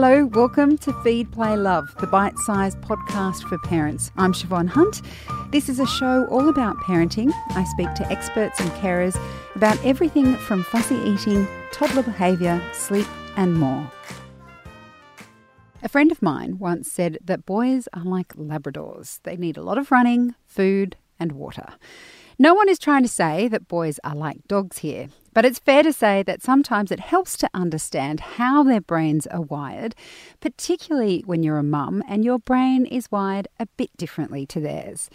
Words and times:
Hello, 0.00 0.26
welcome 0.26 0.78
to 0.78 0.92
Feed, 1.02 1.32
Play, 1.32 1.56
Love, 1.56 1.92
the 1.98 2.06
bite 2.06 2.38
sized 2.38 2.80
podcast 2.82 3.42
for 3.48 3.58
parents. 3.58 4.12
I'm 4.16 4.32
Siobhan 4.32 4.68
Hunt. 4.68 5.02
This 5.50 5.68
is 5.68 5.80
a 5.80 5.86
show 5.88 6.24
all 6.26 6.48
about 6.48 6.76
parenting. 6.76 7.32
I 7.50 7.64
speak 7.64 7.92
to 7.94 8.08
experts 8.08 8.60
and 8.60 8.70
carers 8.74 9.20
about 9.56 9.76
everything 9.84 10.36
from 10.36 10.62
fussy 10.62 10.94
eating, 10.94 11.48
toddler 11.72 12.04
behaviour, 12.04 12.62
sleep, 12.72 13.08
and 13.36 13.58
more. 13.58 13.90
A 15.82 15.88
friend 15.88 16.12
of 16.12 16.22
mine 16.22 16.60
once 16.60 16.88
said 16.92 17.18
that 17.24 17.44
boys 17.44 17.88
are 17.92 18.04
like 18.04 18.34
Labradors. 18.34 19.18
They 19.24 19.36
need 19.36 19.56
a 19.56 19.62
lot 19.62 19.78
of 19.78 19.90
running, 19.90 20.36
food, 20.46 20.94
and 21.18 21.32
water. 21.32 21.70
No 22.38 22.54
one 22.54 22.68
is 22.68 22.78
trying 22.78 23.02
to 23.02 23.08
say 23.08 23.48
that 23.48 23.66
boys 23.66 23.98
are 24.04 24.14
like 24.14 24.46
dogs 24.46 24.78
here. 24.78 25.08
But 25.38 25.44
it's 25.44 25.60
fair 25.60 25.84
to 25.84 25.92
say 25.92 26.24
that 26.24 26.42
sometimes 26.42 26.90
it 26.90 26.98
helps 26.98 27.36
to 27.36 27.48
understand 27.54 28.18
how 28.18 28.64
their 28.64 28.80
brains 28.80 29.24
are 29.28 29.42
wired, 29.42 29.94
particularly 30.40 31.22
when 31.26 31.44
you're 31.44 31.58
a 31.58 31.62
mum 31.62 32.02
and 32.08 32.24
your 32.24 32.40
brain 32.40 32.84
is 32.84 33.08
wired 33.12 33.46
a 33.60 33.66
bit 33.76 33.96
differently 33.96 34.46
to 34.46 34.58
theirs. 34.58 35.08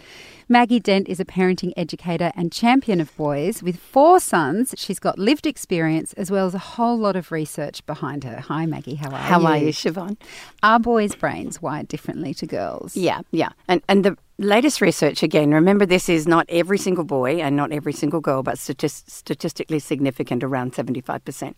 Maggie 0.48 0.80
Dent 0.80 1.10
is 1.10 1.20
a 1.20 1.26
parenting 1.26 1.74
educator 1.76 2.32
and 2.34 2.50
champion 2.50 3.02
of 3.02 3.14
boys. 3.18 3.62
With 3.62 3.78
four 3.78 4.18
sons, 4.18 4.74
she's 4.78 4.98
got 4.98 5.18
lived 5.18 5.46
experience 5.46 6.14
as 6.14 6.30
well 6.30 6.46
as 6.46 6.54
a 6.54 6.58
whole 6.72 6.96
lot 6.96 7.16
of 7.16 7.30
research 7.30 7.84
behind 7.84 8.24
her. 8.24 8.40
Hi, 8.40 8.64
Maggie. 8.64 8.94
How 8.94 9.10
are 9.10 9.18
how 9.18 9.40
you? 9.40 9.46
How 9.46 9.52
are 9.52 9.58
you, 9.58 9.72
Siobhan? 9.72 10.16
Are 10.62 10.78
boys' 10.78 11.14
brains 11.14 11.60
wired 11.60 11.88
differently 11.88 12.32
to 12.32 12.46
girls? 12.46 12.96
Yeah, 12.96 13.20
yeah. 13.30 13.50
And 13.68 13.82
and 13.90 14.06
the 14.06 14.16
latest 14.38 14.80
research 14.80 15.22
again. 15.22 15.52
Remember, 15.52 15.86
this 15.86 16.08
is 16.08 16.26
not 16.26 16.46
every 16.48 16.78
single 16.78 17.04
boy 17.04 17.40
and 17.40 17.54
not 17.54 17.72
every 17.72 17.92
single 17.92 18.20
girl, 18.20 18.42
but 18.42 18.58
statist- 18.58 19.10
statistically 19.10 19.78
significant 19.78 20.13
significant, 20.14 20.44
around 20.44 20.72
75%. 20.72 21.54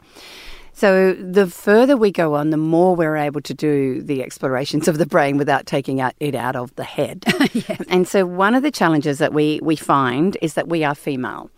So 0.73 1.15
the 1.15 1.47
further 1.47 1.97
we 1.97 2.11
go 2.11 2.35
on, 2.35 2.51
the 2.51 2.59
more 2.59 2.95
we're 2.95 3.17
able 3.17 3.41
to 3.43 3.55
do 3.55 4.03
the 4.03 4.23
explorations 4.23 4.89
of 4.89 4.99
the 4.99 5.07
brain 5.07 5.39
without 5.39 5.65
taking 5.65 5.99
it 5.99 6.35
out 6.35 6.57
of 6.57 6.75
the 6.77 6.85
head. 6.85 7.25
yes. 7.53 7.83
And 7.89 8.07
so 8.07 8.27
one 8.27 8.55
of 8.55 8.63
the 8.63 8.71
challenges 8.71 9.19
that 9.19 9.33
we, 9.33 9.59
we 9.63 9.77
find 9.77 10.37
is 10.43 10.55
that 10.55 10.69
we 10.69 10.85
are 10.85 10.95
female. 10.95 11.51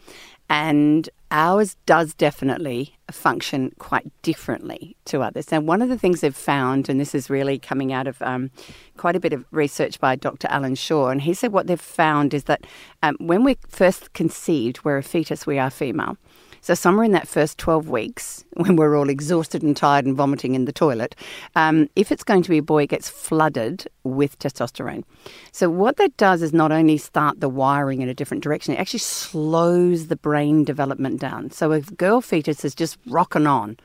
And 0.48 1.10
ours 1.30 1.76
does 1.84 2.14
definitely 2.14 2.96
function 3.10 3.72
quite 3.78 4.06
differently 4.22 4.96
to 5.06 5.20
others. 5.20 5.50
Now, 5.50 5.60
one 5.60 5.82
of 5.82 5.88
the 5.88 5.98
things 5.98 6.20
they've 6.20 6.34
found, 6.34 6.88
and 6.88 6.98
this 6.98 7.14
is 7.14 7.28
really 7.28 7.58
coming 7.58 7.92
out 7.92 8.06
of 8.06 8.22
um, 8.22 8.50
quite 8.96 9.16
a 9.16 9.20
bit 9.20 9.32
of 9.32 9.44
research 9.50 10.00
by 10.00 10.16
Dr. 10.16 10.48
Allan 10.48 10.74
Schore, 10.74 11.12
and 11.12 11.20
he 11.20 11.34
said 11.34 11.52
what 11.52 11.66
they've 11.66 11.78
found 11.78 12.32
is 12.32 12.44
that 12.44 12.66
um, 13.02 13.16
when 13.18 13.44
we're 13.44 13.56
first 13.68 14.12
conceived, 14.14 14.84
we're 14.84 14.98
a 14.98 15.02
fetus, 15.02 15.46
we 15.46 15.58
are 15.58 15.70
female. 15.70 16.16
So, 16.60 16.74
somewhere 16.74 17.04
in 17.04 17.12
that 17.12 17.28
first 17.28 17.58
12 17.58 17.88
weeks, 17.88 18.44
when 18.54 18.76
we're 18.76 18.96
all 18.96 19.08
exhausted 19.08 19.62
and 19.62 19.76
tired 19.76 20.04
and 20.04 20.16
vomiting 20.16 20.54
in 20.54 20.64
the 20.64 20.72
toilet, 20.72 21.14
um, 21.56 21.88
if 21.96 22.12
it's 22.12 22.24
going 22.24 22.42
to 22.42 22.50
be 22.50 22.58
a 22.58 22.62
boy, 22.62 22.84
it 22.84 22.90
gets 22.90 23.08
flooded 23.08 23.86
with 24.04 24.38
testosterone. 24.38 25.04
So, 25.52 25.70
what 25.70 25.96
that 25.96 26.16
does 26.16 26.42
is 26.42 26.52
not 26.52 26.72
only 26.72 26.98
start 26.98 27.40
the 27.40 27.48
wiring 27.48 28.02
in 28.02 28.08
a 28.08 28.14
different 28.14 28.42
direction, 28.42 28.74
it 28.74 28.78
actually 28.78 29.00
slows 29.00 30.08
the 30.08 30.16
brain 30.16 30.64
development 30.64 31.20
down. 31.20 31.50
So, 31.50 31.72
a 31.72 31.80
girl 31.80 32.20
fetus 32.20 32.64
is 32.64 32.74
just 32.74 32.98
rocking 33.06 33.46
on, 33.46 33.76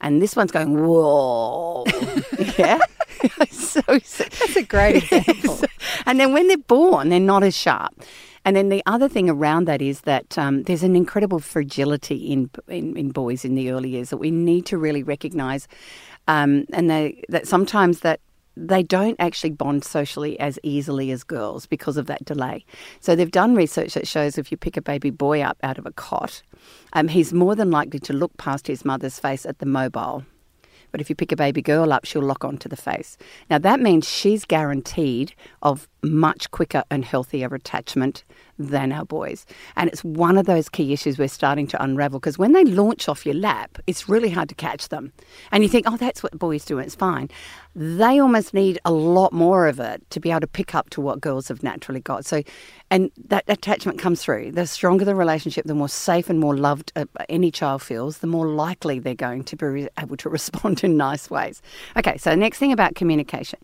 and 0.00 0.22
this 0.22 0.36
one's 0.36 0.52
going, 0.52 0.84
whoa. 0.86 1.84
yeah. 2.58 2.80
so, 3.50 3.80
That's 3.86 4.56
a 4.56 4.62
great 4.62 4.96
example. 4.96 5.60
and 6.06 6.18
then 6.18 6.32
when 6.32 6.48
they're 6.48 6.56
born, 6.56 7.10
they're 7.10 7.20
not 7.20 7.42
as 7.42 7.56
sharp. 7.56 7.94
And 8.44 8.56
then 8.56 8.70
the 8.70 8.82
other 8.86 9.08
thing 9.08 9.28
around 9.28 9.66
that 9.66 9.82
is 9.82 10.02
that 10.02 10.38
um, 10.38 10.62
there's 10.62 10.82
an 10.82 10.96
incredible 10.96 11.40
fragility 11.40 12.16
in, 12.32 12.50
in, 12.68 12.96
in 12.96 13.10
boys 13.10 13.44
in 13.44 13.54
the 13.54 13.70
early 13.70 13.90
years 13.90 14.10
that 14.10 14.16
we 14.16 14.30
need 14.30 14.66
to 14.66 14.78
really 14.78 15.02
recognise, 15.02 15.68
um, 16.26 16.64
and 16.72 16.90
they, 16.90 17.22
that 17.28 17.46
sometimes 17.46 18.00
that 18.00 18.20
they 18.56 18.82
don't 18.82 19.16
actually 19.20 19.50
bond 19.50 19.84
socially 19.84 20.38
as 20.40 20.58
easily 20.62 21.10
as 21.10 21.22
girls 21.22 21.66
because 21.66 21.96
of 21.96 22.06
that 22.06 22.24
delay. 22.24 22.64
So 23.00 23.14
they've 23.14 23.30
done 23.30 23.54
research 23.54 23.94
that 23.94 24.08
shows 24.08 24.36
if 24.36 24.50
you 24.50 24.56
pick 24.56 24.76
a 24.76 24.82
baby 24.82 25.10
boy 25.10 25.40
up 25.40 25.58
out 25.62 25.78
of 25.78 25.86
a 25.86 25.92
cot, 25.92 26.42
um, 26.92 27.08
he's 27.08 27.32
more 27.32 27.54
than 27.54 27.70
likely 27.70 28.00
to 28.00 28.12
look 28.12 28.36
past 28.36 28.66
his 28.66 28.84
mother's 28.84 29.18
face 29.18 29.46
at 29.46 29.58
the 29.58 29.66
mobile. 29.66 30.24
But 30.92 31.00
if 31.00 31.08
you 31.08 31.14
pick 31.14 31.32
a 31.32 31.36
baby 31.36 31.62
girl 31.62 31.92
up, 31.92 32.04
she'll 32.04 32.22
lock 32.22 32.44
onto 32.44 32.68
the 32.68 32.76
face. 32.76 33.16
Now 33.48 33.58
that 33.58 33.80
means 33.80 34.08
she's 34.08 34.44
guaranteed 34.44 35.34
of 35.62 35.88
much 36.02 36.50
quicker 36.50 36.84
and 36.90 37.04
healthier 37.04 37.54
attachment 37.54 38.24
than 38.60 38.92
our 38.92 39.04
boys. 39.04 39.46
And 39.76 39.88
it's 39.88 40.04
one 40.04 40.36
of 40.36 40.46
those 40.46 40.68
key 40.68 40.92
issues 40.92 41.18
we're 41.18 41.28
starting 41.28 41.66
to 41.68 41.82
unravel 41.82 42.20
because 42.20 42.38
when 42.38 42.52
they 42.52 42.64
launch 42.64 43.08
off 43.08 43.24
your 43.24 43.34
lap, 43.34 43.78
it's 43.86 44.08
really 44.08 44.28
hard 44.28 44.48
to 44.50 44.54
catch 44.54 44.88
them. 44.88 45.12
And 45.50 45.62
you 45.62 45.68
think, 45.68 45.86
oh, 45.88 45.96
that's 45.96 46.22
what 46.22 46.38
boys 46.38 46.64
do, 46.64 46.78
it's 46.78 46.94
fine. 46.94 47.28
They 47.74 48.18
almost 48.18 48.52
need 48.52 48.78
a 48.84 48.92
lot 48.92 49.32
more 49.32 49.66
of 49.66 49.80
it 49.80 50.08
to 50.10 50.20
be 50.20 50.30
able 50.30 50.40
to 50.40 50.46
pick 50.46 50.74
up 50.74 50.90
to 50.90 51.00
what 51.00 51.20
girls 51.20 51.48
have 51.48 51.62
naturally 51.62 52.00
got. 52.00 52.26
So, 52.26 52.42
and 52.90 53.10
that 53.28 53.44
attachment 53.48 53.98
comes 53.98 54.22
through. 54.22 54.52
The 54.52 54.66
stronger 54.66 55.04
the 55.04 55.14
relationship, 55.14 55.66
the 55.66 55.74
more 55.74 55.88
safe 55.88 56.28
and 56.28 56.38
more 56.38 56.56
loved 56.56 56.92
uh, 56.96 57.06
any 57.28 57.50
child 57.50 57.82
feels, 57.82 58.18
the 58.18 58.26
more 58.26 58.48
likely 58.48 58.98
they're 58.98 59.14
going 59.14 59.44
to 59.44 59.56
be 59.56 59.88
able 59.98 60.16
to 60.18 60.28
respond 60.40 60.84
in 60.84 60.96
nice 60.96 61.30
ways. 61.30 61.62
Okay, 61.96 62.18
so 62.18 62.34
next 62.34 62.58
thing 62.58 62.72
about 62.72 62.94
communication. 62.94 63.58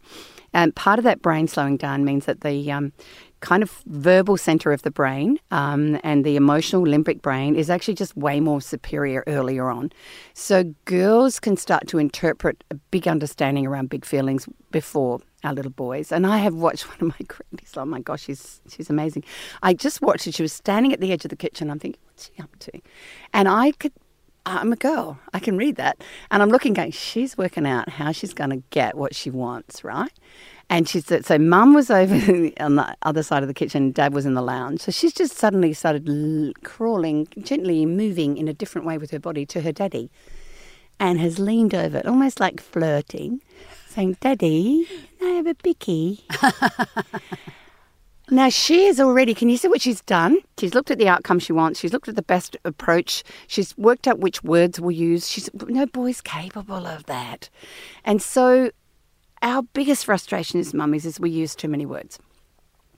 Um, 0.55 0.73
part 0.73 0.99
of 0.99 1.05
that 1.05 1.23
brain 1.23 1.49
slowing 1.49 1.77
down 1.77 2.05
means 2.05 2.27
that 2.27 2.41
the 2.41 2.73
um, 2.73 2.93
kind 3.41 3.63
of 3.63 3.83
verbal 3.87 4.37
center 4.37 4.73
of 4.73 4.83
the 4.83 4.91
brain 4.91 5.39
um, 5.51 6.01
and 6.03 6.25
the 6.25 6.37
emotional 6.37 6.83
limbic 6.83 7.23
brain 7.23 7.55
is 7.55 7.71
actually 7.71 7.95
just 7.95 8.17
way 8.17 8.41
more 8.41 8.61
superior 8.61 9.23
earlier 9.27 9.71
on. 9.71 9.93
So 10.35 10.65
girls 10.85 11.39
can 11.39 11.57
start 11.57 11.87
to 11.89 11.99
interpret 11.99 12.65
a 12.71 12.75
big 12.91 13.07
understanding 13.07 13.67
around 13.67 13.91
big 13.91 14.05
feelings 14.05 14.49
before 14.71 15.21
our 15.45 15.53
little 15.53 15.71
boys. 15.71 16.13
And 16.13 16.27
I 16.27 16.39
have 16.39 16.55
watched 16.55 16.89
one 16.89 16.97
of 17.01 17.09
my 17.09 17.27
grannies. 17.27 17.73
Oh 17.77 17.85
my 17.85 18.01
gosh, 18.01 18.25
she's 18.25 18.61
she's 18.69 18.91
amazing. 18.91 19.25
I 19.63 19.75
just 19.75 20.01
watched 20.03 20.25
her. 20.25 20.33
She 20.33 20.43
was 20.43 20.53
standing 20.53 20.93
at 20.93 21.01
the 21.01 21.13
edge 21.13 21.25
of 21.25 21.31
the 21.31 21.37
kitchen. 21.37 21.71
I'm 21.71 21.79
thinking, 21.79 22.01
what's 22.07 22.31
she 22.35 22.43
up 22.43 22.57
to? 22.61 22.81
And 23.33 23.49
I 23.49 23.73
could 23.73 23.93
I'm 24.47 24.73
a 24.73 24.77
girl. 24.77 25.19
I 25.35 25.41
can 25.41 25.57
read 25.57 25.77
that. 25.77 26.03
And 26.31 26.43
I'm 26.43 26.51
looking, 26.51 26.73
going, 26.73 26.93
she's 26.93 27.37
working 27.37 27.67
out 27.67 27.89
how 27.89 28.13
she's 28.13 28.33
going 28.33 28.51
to 28.51 28.63
get 28.71 28.97
what 28.97 29.15
she 29.15 29.29
wants, 29.29 29.83
right? 29.83 30.13
And 30.71 30.89
she 30.89 31.01
said, 31.01 31.27
so 31.27 31.39
mum 31.39 31.75
was 31.75 31.91
over 32.01 32.15
on 32.61 32.77
the 32.77 32.97
other 33.03 33.23
side 33.23 33.43
of 33.43 33.49
the 33.49 33.55
kitchen, 33.55 33.91
dad 33.91 34.15
was 34.15 34.25
in 34.25 34.35
the 34.35 34.43
lounge. 34.43 34.81
So 34.81 34.93
she's 34.93 35.13
just 35.13 35.37
suddenly 35.37 35.73
started 35.73 36.09
l- 36.09 36.53
crawling, 36.63 37.27
gently 37.43 37.85
moving 37.87 38.37
in 38.37 38.47
a 38.49 38.55
different 38.55 38.87
way 38.87 38.99
with 38.99 39.11
her 39.11 39.19
body 39.19 39.45
to 39.47 39.63
her 39.63 39.73
daddy 39.73 40.11
and 40.99 41.21
has 41.21 41.39
leaned 41.39 41.75
over, 41.75 42.01
almost 42.07 42.41
like 42.41 42.61
flirting, 42.61 43.43
saying, 43.89 44.17
Daddy, 44.21 44.87
can 45.19 45.29
I 45.29 45.31
have 45.37 45.47
a 45.47 45.55
bicky? 45.55 46.25
Now 48.31 48.49
she 48.49 48.87
is 48.87 48.99
already, 48.99 49.35
can 49.35 49.49
you 49.49 49.57
see 49.57 49.69
what 49.69 49.81
she's 49.81 50.01
done? 50.03 50.39
She's 50.59 50.75
looked 50.75 50.91
at 50.91 50.99
the 50.99 51.09
outcome 51.09 51.39
she 51.39 51.53
wants. 51.53 51.79
She's 51.79 51.93
looked 51.93 52.09
at 52.09 52.17
the 52.17 52.23
best 52.23 52.57
approach. 52.65 53.23
She's 53.47 53.77
worked 53.79 54.09
out 54.09 54.19
which 54.19 54.43
words 54.43 54.81
we'll 54.81 54.91
use. 54.91 55.29
She's, 55.29 55.49
no 55.69 55.87
boy's 55.87 56.21
capable 56.21 56.87
of 56.87 57.07
that. 57.07 57.49
And 58.05 58.21
so 58.21 58.71
our 59.43 59.63
biggest 59.63 60.07
frustration 60.07 60.59
as 60.59 60.75
mummies 60.75 61.07
is 61.07 61.21
we 61.21 61.31
use 61.31 61.55
too 61.55 61.69
many 61.69 61.87
words. 61.87 62.19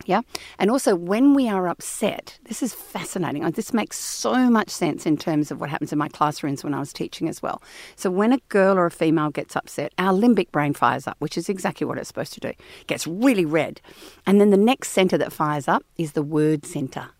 Yeah. 0.06 0.22
And 0.58 0.70
also, 0.70 0.94
when 0.94 1.34
we 1.34 1.48
are 1.48 1.68
upset, 1.68 2.38
this 2.44 2.62
is 2.62 2.72
fascinating. 2.74 3.48
This 3.50 3.72
makes 3.72 3.98
so 3.98 4.50
much 4.50 4.70
sense 4.70 5.06
in 5.06 5.16
terms 5.16 5.50
of 5.50 5.60
what 5.60 5.70
happens 5.70 5.92
in 5.92 5.98
my 5.98 6.08
classrooms 6.08 6.64
when 6.64 6.74
I 6.74 6.80
was 6.80 6.92
teaching 6.92 7.28
as 7.28 7.42
well. 7.42 7.62
So, 7.96 8.10
when 8.10 8.32
a 8.32 8.38
girl 8.48 8.78
or 8.78 8.86
a 8.86 8.90
female 8.90 9.30
gets 9.30 9.56
upset, 9.56 9.92
our 9.98 10.12
limbic 10.12 10.50
brain 10.50 10.74
fires 10.74 11.06
up, 11.06 11.16
which 11.18 11.36
is 11.36 11.48
exactly 11.48 11.86
what 11.86 11.98
it's 11.98 12.08
supposed 12.08 12.32
to 12.34 12.40
do. 12.40 12.48
It 12.48 12.86
gets 12.86 13.06
really 13.06 13.44
red. 13.44 13.80
And 14.26 14.40
then 14.40 14.50
the 14.50 14.56
next 14.56 14.90
center 14.90 15.18
that 15.18 15.32
fires 15.32 15.68
up 15.68 15.84
is 15.96 16.12
the 16.12 16.22
word 16.22 16.64
center. 16.64 17.10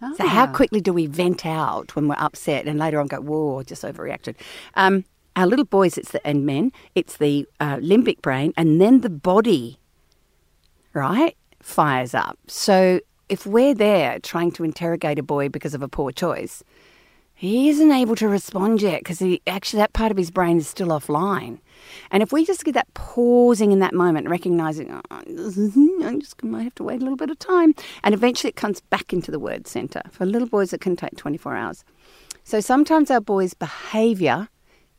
Oh. 0.00 0.14
So, 0.16 0.26
how 0.26 0.44
ah. 0.44 0.52
quickly 0.52 0.80
do 0.80 0.92
we 0.92 1.06
vent 1.06 1.46
out 1.46 1.94
when 1.94 2.08
we're 2.08 2.16
upset 2.18 2.66
and 2.66 2.78
later 2.78 3.00
on 3.00 3.06
go, 3.06 3.20
whoa, 3.20 3.62
just 3.62 3.84
overreacted? 3.84 4.34
Um, 4.74 5.04
our 5.36 5.46
little 5.46 5.64
boys, 5.64 5.96
it's 5.96 6.10
the, 6.10 6.26
and 6.26 6.44
men, 6.44 6.72
it's 6.94 7.16
the 7.16 7.46
uh, 7.60 7.76
limbic 7.76 8.20
brain 8.20 8.52
and 8.56 8.80
then 8.80 9.00
the 9.00 9.10
body, 9.10 9.78
right? 10.92 11.36
Fires 11.62 12.14
up. 12.14 12.38
So 12.48 13.00
if 13.28 13.46
we're 13.46 13.74
there 13.74 14.18
trying 14.18 14.52
to 14.52 14.64
interrogate 14.64 15.18
a 15.18 15.22
boy 15.22 15.48
because 15.48 15.74
of 15.74 15.82
a 15.82 15.88
poor 15.88 16.12
choice, 16.12 16.62
he 17.34 17.68
isn't 17.70 17.90
able 17.90 18.14
to 18.16 18.28
respond 18.28 18.82
yet 18.82 19.00
because 19.00 19.18
he 19.18 19.40
actually 19.46 19.78
that 19.78 19.92
part 19.94 20.10
of 20.12 20.16
his 20.16 20.30
brain 20.30 20.58
is 20.58 20.68
still 20.68 20.88
offline. 20.88 21.58
And 22.10 22.22
if 22.22 22.32
we 22.32 22.44
just 22.44 22.64
get 22.64 22.74
that 22.74 22.92
pausing 22.94 23.72
in 23.72 23.80
that 23.80 23.94
moment, 23.94 24.28
recognizing, 24.28 24.92
oh, 24.92 25.00
I'm 25.10 26.20
just 26.20 26.36
going 26.36 26.54
to 26.54 26.62
have 26.62 26.74
to 26.76 26.84
wait 26.84 27.00
a 27.00 27.02
little 27.02 27.16
bit 27.16 27.30
of 27.30 27.38
time, 27.38 27.74
and 28.04 28.14
eventually 28.14 28.50
it 28.50 28.56
comes 28.56 28.80
back 28.80 29.12
into 29.12 29.32
the 29.32 29.40
word 29.40 29.66
center. 29.66 30.02
For 30.12 30.24
little 30.24 30.46
boys, 30.46 30.72
it 30.72 30.80
can 30.80 30.94
take 30.94 31.16
24 31.16 31.56
hours. 31.56 31.84
So 32.44 32.60
sometimes 32.60 33.10
our 33.10 33.20
boys' 33.20 33.54
behavior 33.54 34.48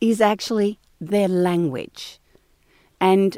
is 0.01 0.19
actually 0.19 0.79
their 0.99 1.29
language. 1.29 2.19
And 2.99 3.37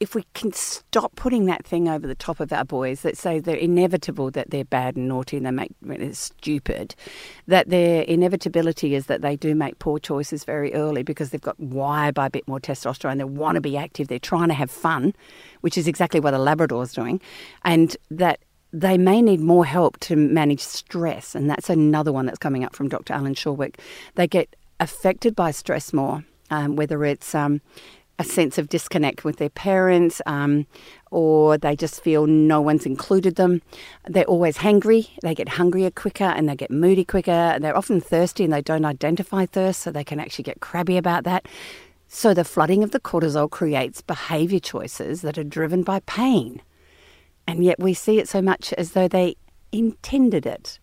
if 0.00 0.14
we 0.14 0.24
can 0.32 0.50
stop 0.50 1.14
putting 1.14 1.44
that 1.44 1.64
thing 1.64 1.86
over 1.86 2.06
the 2.06 2.14
top 2.14 2.40
of 2.40 2.50
our 2.54 2.64
boys 2.64 3.02
that 3.02 3.18
say 3.18 3.38
they're 3.38 3.54
inevitable 3.54 4.30
that 4.30 4.50
they're 4.50 4.64
bad 4.64 4.96
and 4.96 5.06
naughty 5.06 5.36
and 5.36 5.44
they 5.44 5.50
make 5.50 5.72
they're 5.82 6.14
stupid, 6.14 6.94
that 7.46 7.68
their 7.68 8.02
inevitability 8.02 8.94
is 8.94 9.06
that 9.06 9.20
they 9.20 9.36
do 9.36 9.54
make 9.54 9.78
poor 9.78 9.98
choices 9.98 10.42
very 10.42 10.72
early 10.72 11.02
because 11.02 11.30
they've 11.30 11.40
got 11.40 11.60
wired 11.60 12.14
by 12.14 12.26
a 12.26 12.30
bit 12.30 12.48
more 12.48 12.58
testosterone. 12.58 13.18
They 13.18 13.24
want 13.24 13.56
to 13.56 13.60
be 13.60 13.76
active. 13.76 14.08
They're 14.08 14.18
trying 14.18 14.48
to 14.48 14.54
have 14.54 14.70
fun, 14.70 15.14
which 15.60 15.76
is 15.76 15.86
exactly 15.86 16.18
what 16.18 16.32
a 16.32 16.38
Labrador's 16.38 16.94
doing, 16.94 17.20
and 17.62 17.94
that 18.10 18.40
they 18.72 18.96
may 18.96 19.20
need 19.20 19.40
more 19.40 19.66
help 19.66 19.98
to 20.00 20.16
manage 20.16 20.60
stress, 20.60 21.34
and 21.34 21.50
that's 21.50 21.68
another 21.68 22.12
one 22.12 22.24
that's 22.24 22.38
coming 22.38 22.64
up 22.64 22.74
from 22.74 22.88
Dr. 22.88 23.12
Alan 23.12 23.34
Shorwick. 23.34 23.78
They 24.14 24.26
get 24.26 24.56
affected 24.78 25.36
by 25.36 25.50
stress 25.50 25.92
more, 25.92 26.24
um, 26.50 26.76
whether 26.76 27.04
it's 27.04 27.34
um, 27.34 27.60
a 28.20 28.24
sense 28.24 28.58
of 28.58 28.68
disconnect 28.68 29.24
with 29.24 29.38
their 29.38 29.48
parents, 29.48 30.20
um, 30.26 30.66
or 31.10 31.56
they 31.56 31.74
just 31.74 32.02
feel 32.02 32.26
no 32.26 32.60
one's 32.60 32.84
included 32.84 33.36
them. 33.36 33.62
They're 34.06 34.24
always 34.24 34.58
hungry. 34.58 35.08
They 35.22 35.34
get 35.34 35.48
hungrier 35.48 35.90
quicker 35.90 36.24
and 36.24 36.46
they 36.46 36.54
get 36.54 36.70
moody 36.70 37.04
quicker. 37.04 37.30
And 37.30 37.64
they're 37.64 37.76
often 37.76 37.98
thirsty 37.98 38.44
and 38.44 38.52
they 38.52 38.60
don't 38.60 38.84
identify 38.84 39.46
thirst, 39.46 39.80
so 39.80 39.90
they 39.90 40.04
can 40.04 40.20
actually 40.20 40.44
get 40.44 40.60
crabby 40.60 40.98
about 40.98 41.24
that. 41.24 41.46
So 42.08 42.34
the 42.34 42.44
flooding 42.44 42.82
of 42.82 42.90
the 42.90 43.00
cortisol 43.00 43.50
creates 43.50 44.02
behaviour 44.02 44.60
choices 44.60 45.22
that 45.22 45.38
are 45.38 45.44
driven 45.44 45.82
by 45.82 46.00
pain. 46.00 46.60
And 47.46 47.64
yet 47.64 47.78
we 47.78 47.94
see 47.94 48.18
it 48.18 48.28
so 48.28 48.42
much 48.42 48.74
as 48.74 48.92
though 48.92 49.08
they 49.08 49.36
intended 49.72 50.44
it. 50.44 50.78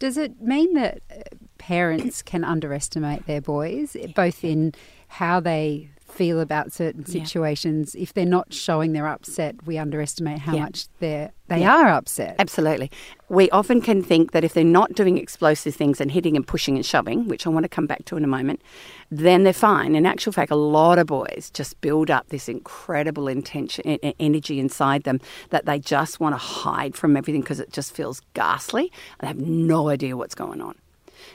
Does 0.00 0.16
it 0.16 0.40
mean 0.42 0.74
that 0.74 1.00
uh, 1.10 1.20
parents 1.58 2.22
can 2.22 2.42
underestimate 2.42 3.26
their 3.26 3.40
boys, 3.40 3.96
both 4.16 4.42
in 4.42 4.74
how 5.06 5.38
they 5.38 5.90
feel 6.12 6.40
about 6.40 6.72
certain 6.72 7.04
situations. 7.06 7.94
Yeah. 7.94 8.02
If 8.02 8.14
they're 8.14 8.24
not 8.26 8.52
showing 8.52 8.92
they're 8.92 9.08
upset, 9.08 9.66
we 9.66 9.78
underestimate 9.78 10.38
how 10.38 10.54
yeah. 10.54 10.62
much 10.62 10.86
they're 11.00 11.32
they 11.48 11.60
yeah. 11.60 11.76
are 11.76 11.88
upset. 11.88 12.36
Absolutely. 12.38 12.90
We 13.28 13.50
often 13.50 13.82
can 13.82 14.02
think 14.02 14.32
that 14.32 14.42
if 14.42 14.54
they're 14.54 14.64
not 14.64 14.94
doing 14.94 15.18
explosive 15.18 15.74
things 15.74 16.00
and 16.00 16.10
hitting 16.10 16.34
and 16.34 16.46
pushing 16.46 16.76
and 16.76 16.86
shoving, 16.86 17.28
which 17.28 17.46
I 17.46 17.50
want 17.50 17.64
to 17.64 17.68
come 17.68 17.86
back 17.86 18.06
to 18.06 18.16
in 18.16 18.24
a 18.24 18.28
moment, 18.28 18.62
then 19.10 19.44
they're 19.44 19.52
fine. 19.52 19.94
In 19.94 20.06
actual 20.06 20.32
fact, 20.32 20.50
a 20.50 20.56
lot 20.56 20.98
of 20.98 21.06
boys 21.08 21.50
just 21.52 21.78
build 21.82 22.10
up 22.10 22.28
this 22.28 22.48
incredible 22.48 23.28
intention, 23.28 23.84
energy 24.18 24.60
inside 24.60 25.02
them 25.02 25.20
that 25.50 25.66
they 25.66 25.78
just 25.78 26.20
want 26.20 26.32
to 26.32 26.38
hide 26.38 26.94
from 26.94 27.16
everything 27.16 27.42
because 27.42 27.60
it 27.60 27.70
just 27.70 27.94
feels 27.94 28.22
ghastly. 28.32 28.90
They 29.20 29.26
have 29.26 29.38
no 29.38 29.88
idea 29.90 30.16
what's 30.16 30.34
going 30.34 30.62
on. 30.62 30.76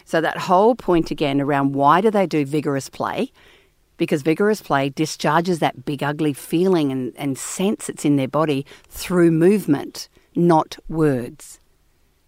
So 0.06 0.20
that 0.22 0.38
whole 0.38 0.74
point 0.74 1.12
again 1.12 1.40
around 1.40 1.74
why 1.76 2.02
do 2.02 2.10
they 2.10 2.26
do 2.26 2.46
vigorous 2.46 2.90
play? 2.90 3.32
Because 3.98 4.22
vigorous 4.22 4.62
play 4.62 4.90
discharges 4.90 5.60
that 5.60 5.86
big 5.86 6.04
ugly 6.04 6.34
feeling 6.34 6.92
and, 6.92 7.14
and 7.18 7.38
sense 7.38 7.88
that's 7.88 8.06
in 8.06 8.16
their 8.16 8.28
body 8.28 8.66
through 8.88 9.32
movement, 9.32 10.08
not 10.36 10.78
words. 10.88 11.60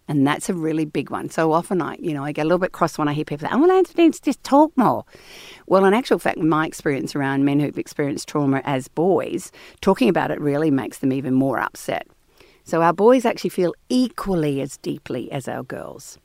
And 0.08 0.26
that's 0.26 0.48
a 0.48 0.54
really 0.54 0.84
big 0.84 1.10
one. 1.10 1.30
So 1.30 1.52
often 1.52 1.80
I, 1.80 1.96
you 2.00 2.12
know, 2.12 2.24
I 2.24 2.32
get 2.32 2.42
a 2.42 2.48
little 2.48 2.58
bit 2.58 2.72
cross 2.72 2.98
when 2.98 3.06
I 3.06 3.12
hear 3.12 3.24
people 3.24 3.46
say, 3.46 3.54
oh, 3.54 3.60
well, 3.60 3.70
Anthony, 3.70 4.10
just 4.10 4.42
talk 4.42 4.76
more. 4.76 5.04
Well, 5.68 5.84
in 5.84 5.94
actual 5.94 6.18
fact, 6.18 6.38
my 6.38 6.66
experience 6.66 7.14
around 7.14 7.44
men 7.44 7.60
who've 7.60 7.78
experienced 7.78 8.26
trauma 8.26 8.60
as 8.64 8.88
boys, 8.88 9.52
talking 9.80 10.08
about 10.08 10.32
it 10.32 10.40
really 10.40 10.72
makes 10.72 10.98
them 10.98 11.12
even 11.12 11.34
more 11.34 11.60
upset. 11.60 12.08
So 12.64 12.82
our 12.82 12.92
boys 12.92 13.24
actually 13.24 13.50
feel 13.50 13.72
equally 13.88 14.60
as 14.60 14.78
deeply 14.78 15.30
as 15.30 15.46
our 15.46 15.62
girls. 15.62 16.18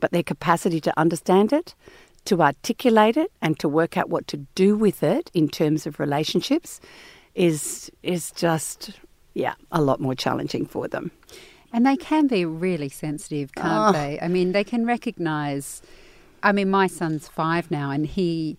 But 0.00 0.12
their 0.12 0.22
capacity 0.22 0.80
to 0.80 0.98
understand 0.98 1.52
it, 1.52 1.74
to 2.24 2.42
articulate 2.42 3.16
it 3.16 3.32
and 3.40 3.58
to 3.58 3.68
work 3.68 3.96
out 3.96 4.08
what 4.08 4.26
to 4.28 4.38
do 4.54 4.76
with 4.76 5.02
it 5.02 5.30
in 5.34 5.48
terms 5.48 5.86
of 5.86 5.98
relationships 5.98 6.80
is 7.34 7.90
is 8.02 8.30
just 8.32 8.90
yeah 9.34 9.54
a 9.72 9.80
lot 9.80 10.00
more 10.00 10.14
challenging 10.14 10.66
for 10.66 10.88
them. 10.88 11.10
And 11.72 11.84
they 11.84 11.96
can 11.96 12.26
be 12.26 12.44
really 12.44 12.88
sensitive 12.88 13.54
can't 13.54 13.94
oh. 13.94 13.98
they? 13.98 14.18
I 14.20 14.28
mean 14.28 14.52
they 14.52 14.64
can 14.64 14.86
recognize 14.86 15.82
i 16.42 16.52
mean 16.52 16.70
my 16.70 16.86
son's 16.86 17.26
5 17.26 17.70
now 17.70 17.90
and 17.90 18.06
he 18.06 18.56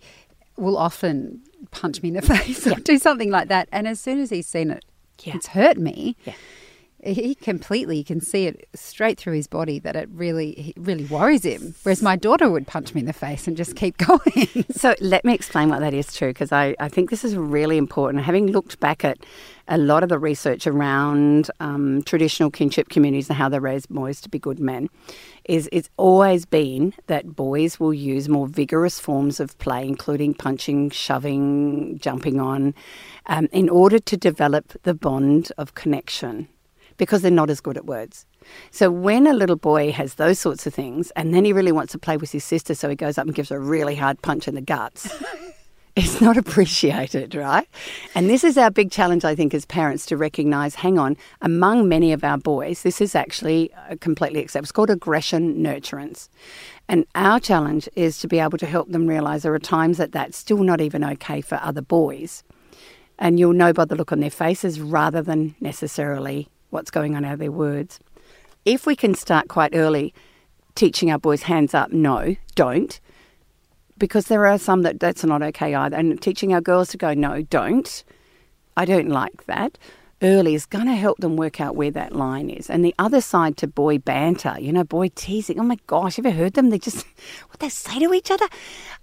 will 0.56 0.76
often 0.76 1.40
punch 1.70 2.02
me 2.02 2.10
in 2.10 2.14
the 2.14 2.22
face 2.36 2.66
or 2.66 2.74
do 2.74 2.98
something 2.98 3.30
like 3.30 3.48
that. 3.48 3.68
And 3.72 3.88
as 3.88 4.00
soon 4.00 4.20
as 4.20 4.30
he's 4.30 4.46
seen 4.46 4.70
it 4.70 4.84
yeah. 5.22 5.36
it's 5.36 5.48
hurt 5.48 5.76
me. 5.76 6.16
Yeah 6.24 6.34
he 7.04 7.34
completely 7.34 7.98
you 7.98 8.04
can 8.04 8.20
see 8.20 8.46
it 8.46 8.68
straight 8.74 9.18
through 9.18 9.34
his 9.34 9.46
body 9.46 9.78
that 9.78 9.96
it 9.96 10.08
really 10.12 10.72
really 10.76 11.04
worries 11.04 11.44
him 11.44 11.74
whereas 11.82 12.02
my 12.02 12.16
daughter 12.16 12.50
would 12.50 12.66
punch 12.66 12.94
me 12.94 13.00
in 13.00 13.06
the 13.06 13.12
face 13.12 13.46
and 13.46 13.56
just 13.56 13.76
keep 13.76 13.96
going. 14.06 14.64
So 14.70 14.94
let 15.00 15.24
me 15.24 15.34
explain 15.34 15.68
what 15.68 15.80
that 15.80 15.94
is 15.94 16.14
true 16.14 16.28
because 16.28 16.52
I, 16.52 16.74
I 16.78 16.88
think 16.88 17.10
this 17.10 17.24
is 17.24 17.36
really 17.36 17.76
important. 17.76 18.24
Having 18.24 18.48
looked 18.48 18.80
back 18.80 19.04
at 19.04 19.18
a 19.68 19.78
lot 19.78 20.02
of 20.02 20.08
the 20.08 20.18
research 20.18 20.66
around 20.66 21.50
um, 21.60 22.02
traditional 22.02 22.50
kinship 22.50 22.88
communities 22.88 23.28
and 23.28 23.36
how 23.36 23.48
they 23.48 23.58
raise 23.58 23.86
boys 23.86 24.20
to 24.22 24.28
be 24.28 24.38
good 24.38 24.58
men 24.58 24.88
is 25.44 25.68
it's 25.72 25.90
always 25.96 26.44
been 26.44 26.94
that 27.06 27.36
boys 27.36 27.78
will 27.78 27.94
use 27.94 28.28
more 28.28 28.46
vigorous 28.46 28.98
forms 29.00 29.40
of 29.40 29.56
play 29.58 29.86
including 29.86 30.34
punching 30.34 30.90
shoving 30.90 31.98
jumping 31.98 32.40
on 32.40 32.74
um, 33.26 33.48
in 33.52 33.68
order 33.68 33.98
to 33.98 34.16
develop 34.16 34.72
the 34.82 34.94
bond 34.94 35.52
of 35.56 35.74
connection 35.74 36.48
because 37.00 37.22
they're 37.22 37.30
not 37.30 37.48
as 37.48 37.62
good 37.62 37.78
at 37.78 37.86
words. 37.86 38.26
So 38.70 38.90
when 38.90 39.26
a 39.26 39.32
little 39.32 39.56
boy 39.56 39.90
has 39.90 40.16
those 40.16 40.38
sorts 40.38 40.66
of 40.66 40.74
things 40.74 41.10
and 41.16 41.32
then 41.32 41.46
he 41.46 41.52
really 41.54 41.72
wants 41.72 41.92
to 41.92 41.98
play 41.98 42.18
with 42.18 42.30
his 42.30 42.44
sister, 42.44 42.74
so 42.74 42.90
he 42.90 42.94
goes 42.94 43.16
up 43.16 43.24
and 43.24 43.34
gives 43.34 43.48
her 43.48 43.56
a 43.56 43.58
really 43.58 43.96
hard 43.96 44.20
punch 44.20 44.46
in 44.46 44.54
the 44.54 44.60
guts. 44.60 45.10
it's 45.96 46.20
not 46.20 46.36
appreciated, 46.36 47.34
right? 47.34 47.66
And 48.14 48.28
this 48.28 48.44
is 48.44 48.58
our 48.58 48.70
big 48.70 48.90
challenge, 48.90 49.24
I 49.24 49.34
think, 49.34 49.54
as 49.54 49.64
parents 49.64 50.04
to 50.06 50.16
recognize 50.18 50.74
hang 50.74 50.98
on, 50.98 51.16
among 51.40 51.88
many 51.88 52.12
of 52.12 52.22
our 52.22 52.36
boys, 52.36 52.82
this 52.82 53.00
is 53.00 53.14
actually 53.14 53.72
uh, 53.72 53.96
completely 53.98 54.40
acceptable. 54.40 54.64
It's 54.64 54.72
called 54.72 54.90
aggression 54.90 55.56
nurturance. 55.56 56.28
And 56.86 57.06
our 57.14 57.40
challenge 57.40 57.88
is 57.96 58.18
to 58.18 58.28
be 58.28 58.40
able 58.40 58.58
to 58.58 58.66
help 58.66 58.90
them 58.90 59.06
realize 59.06 59.42
there 59.42 59.54
are 59.54 59.58
times 59.58 59.96
that 59.96 60.12
that's 60.12 60.36
still 60.36 60.62
not 60.62 60.82
even 60.82 61.02
okay 61.02 61.40
for 61.40 61.58
other 61.62 61.82
boys. 61.82 62.44
And 63.18 63.38
you'll 63.38 63.54
know 63.54 63.72
by 63.72 63.86
the 63.86 63.96
look 63.96 64.12
on 64.12 64.20
their 64.20 64.28
faces 64.28 64.82
rather 64.82 65.22
than 65.22 65.54
necessarily 65.60 66.50
what's 66.70 66.90
going 66.90 67.16
on 67.16 67.24
out 67.24 67.34
of 67.34 67.38
their 67.38 67.52
words. 67.52 68.00
If 68.64 68.86
we 68.86 68.96
can 68.96 69.14
start 69.14 69.48
quite 69.48 69.74
early 69.74 70.14
teaching 70.74 71.10
our 71.10 71.18
boys 71.18 71.42
hands 71.42 71.74
up, 71.74 71.92
no, 71.92 72.36
don't, 72.54 73.00
because 73.98 74.26
there 74.26 74.46
are 74.46 74.58
some 74.58 74.82
that 74.82 74.98
that's 74.98 75.24
not 75.24 75.42
okay 75.42 75.74
either, 75.74 75.96
and 75.96 76.20
teaching 76.20 76.52
our 76.52 76.60
girls 76.60 76.88
to 76.88 76.96
go, 76.96 77.14
no, 77.14 77.42
don't, 77.42 78.02
I 78.76 78.84
don't 78.84 79.08
like 79.08 79.46
that. 79.46 79.78
Early 80.22 80.54
is 80.54 80.66
going 80.66 80.86
to 80.86 80.94
help 80.94 81.18
them 81.18 81.36
work 81.36 81.62
out 81.62 81.76
where 81.76 81.90
that 81.92 82.14
line 82.14 82.50
is. 82.50 82.68
And 82.68 82.84
the 82.84 82.94
other 82.98 83.22
side 83.22 83.56
to 83.58 83.66
boy 83.66 83.98
banter, 83.98 84.56
you 84.60 84.70
know, 84.70 84.84
boy 84.84 85.08
teasing. 85.14 85.58
Oh 85.58 85.62
my 85.62 85.78
gosh, 85.86 86.16
have 86.16 86.26
you 86.26 86.32
heard 86.32 86.52
them? 86.54 86.68
They 86.68 86.78
just, 86.78 87.06
what 87.48 87.60
they 87.60 87.70
say 87.70 87.98
to 88.00 88.12
each 88.12 88.30
other. 88.30 88.46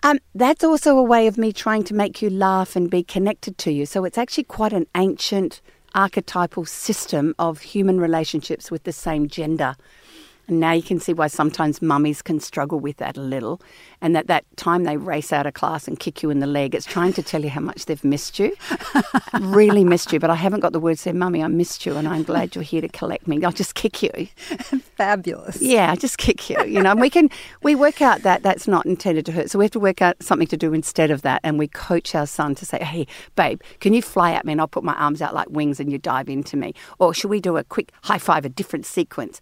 Um, 0.03 0.19
that's 0.35 0.63
also 0.63 0.95
a 0.97 1.03
way 1.03 1.25
of 1.25 1.37
me 1.37 1.51
trying 1.51 1.83
to 1.85 1.95
make 1.95 2.21
you 2.21 2.29
laugh 2.29 2.75
and 2.75 2.89
be 2.89 3.01
connected 3.01 3.57
to 3.59 3.71
you. 3.71 3.87
So 3.87 4.05
it's 4.05 4.17
actually 4.17 4.43
quite 4.43 4.73
an 4.73 4.85
ancient 4.95 5.59
archetypal 5.95 6.65
system 6.65 7.33
of 7.39 7.61
human 7.61 7.99
relationships 7.99 8.69
with 8.69 8.83
the 8.83 8.91
same 8.91 9.27
gender. 9.27 9.75
And 10.47 10.59
now 10.61 10.71
you 10.71 10.81
can 10.81 10.99
see 10.99 11.13
why 11.13 11.27
sometimes 11.27 11.81
mummies 11.81 12.21
can 12.21 12.39
struggle 12.39 12.80
with 12.80 12.97
that 12.97 13.18
a 13.18 13.21
little. 13.21 13.61
And 14.01 14.16
that 14.16 14.27
that 14.27 14.45
time 14.56 14.85
they 14.85 14.95
race 14.95 15.33
out 15.33 15.45
of 15.45 15.54
class 15.54 15.87
and 15.87 15.99
kick 15.99 16.23
you 16.23 16.30
in 16.30 16.39
the 16.39 16.47
leg, 16.47 16.73
it's 16.73 16.85
trying 16.85 17.13
to 17.13 17.23
tell 17.23 17.44
you 17.44 17.49
how 17.49 17.61
much 17.61 17.85
they've 17.85 18.04
missed 18.04 18.39
you. 18.39 18.56
really 19.42 19.83
missed 19.83 20.13
you. 20.13 20.19
But 20.19 20.30
I 20.30 20.35
haven't 20.35 20.61
got 20.61 20.71
the 20.71 20.80
words 20.80 21.01
say, 21.01 21.11
Mummy, 21.11 21.44
I 21.44 21.47
missed 21.47 21.85
you 21.85 21.97
and 21.97 22.07
I'm 22.07 22.23
glad 22.23 22.56
you're 22.56 22.63
here 22.63 22.81
to 22.81 22.87
collect 22.87 23.27
me. 23.27 23.44
I'll 23.44 23.51
just 23.51 23.75
kick 23.75 24.01
you. 24.01 24.11
Fabulous. 24.95 25.61
Yeah, 25.61 25.92
I 25.92 25.95
just 25.95 26.18
kick 26.18 26.49
you. 26.49 26.63
You 26.63 26.81
know, 26.81 26.92
and 26.92 27.01
we 27.01 27.09
can 27.09 27.30
we 27.63 27.75
work 27.75 28.01
out 28.01 28.21
that 28.21 28.44
that's 28.44 28.68
not 28.68 28.85
intended 28.85 29.25
to 29.25 29.31
hurt. 29.33 29.49
So 29.49 29.59
we 29.59 29.66
have 29.66 29.71
to 29.71 29.80
work 29.80 30.01
out 30.01 30.21
something 30.23 30.47
to 30.47 30.57
do 30.57 30.73
instead 30.73 31.11
of 31.11 31.23
that. 31.23 31.42
And 31.44 31.59
we 31.59 31.68
coach 31.68 32.16
our 32.16 32.27
son 32.27 32.56
to 32.56 32.66
say, 32.66 32.83
Hey, 32.83 33.07
babe, 33.35 33.61
can 33.80 33.94
you 33.94 34.01
fly 34.01 34.31
at 34.31 34.45
me 34.45 34.54
and 34.54 34.61
I'll 34.61 34.68
put 34.68 34.83
my 34.83 34.95
arms 34.95 35.21
out 35.21 35.33
like 35.33 35.49
wings 35.49 35.80
and 35.80 35.92
you 35.92 35.97
dive 35.97 36.30
into 36.30 36.56
me? 36.56 36.73
Or 36.99 37.13
should 37.13 37.30
we 37.30 37.42
do 37.42 37.57
a 37.57 37.63
quick 37.63 37.92
high 38.04 38.19
five, 38.19 38.45
a 38.45 38.49
different 38.49 38.85
sequence? 38.85 39.42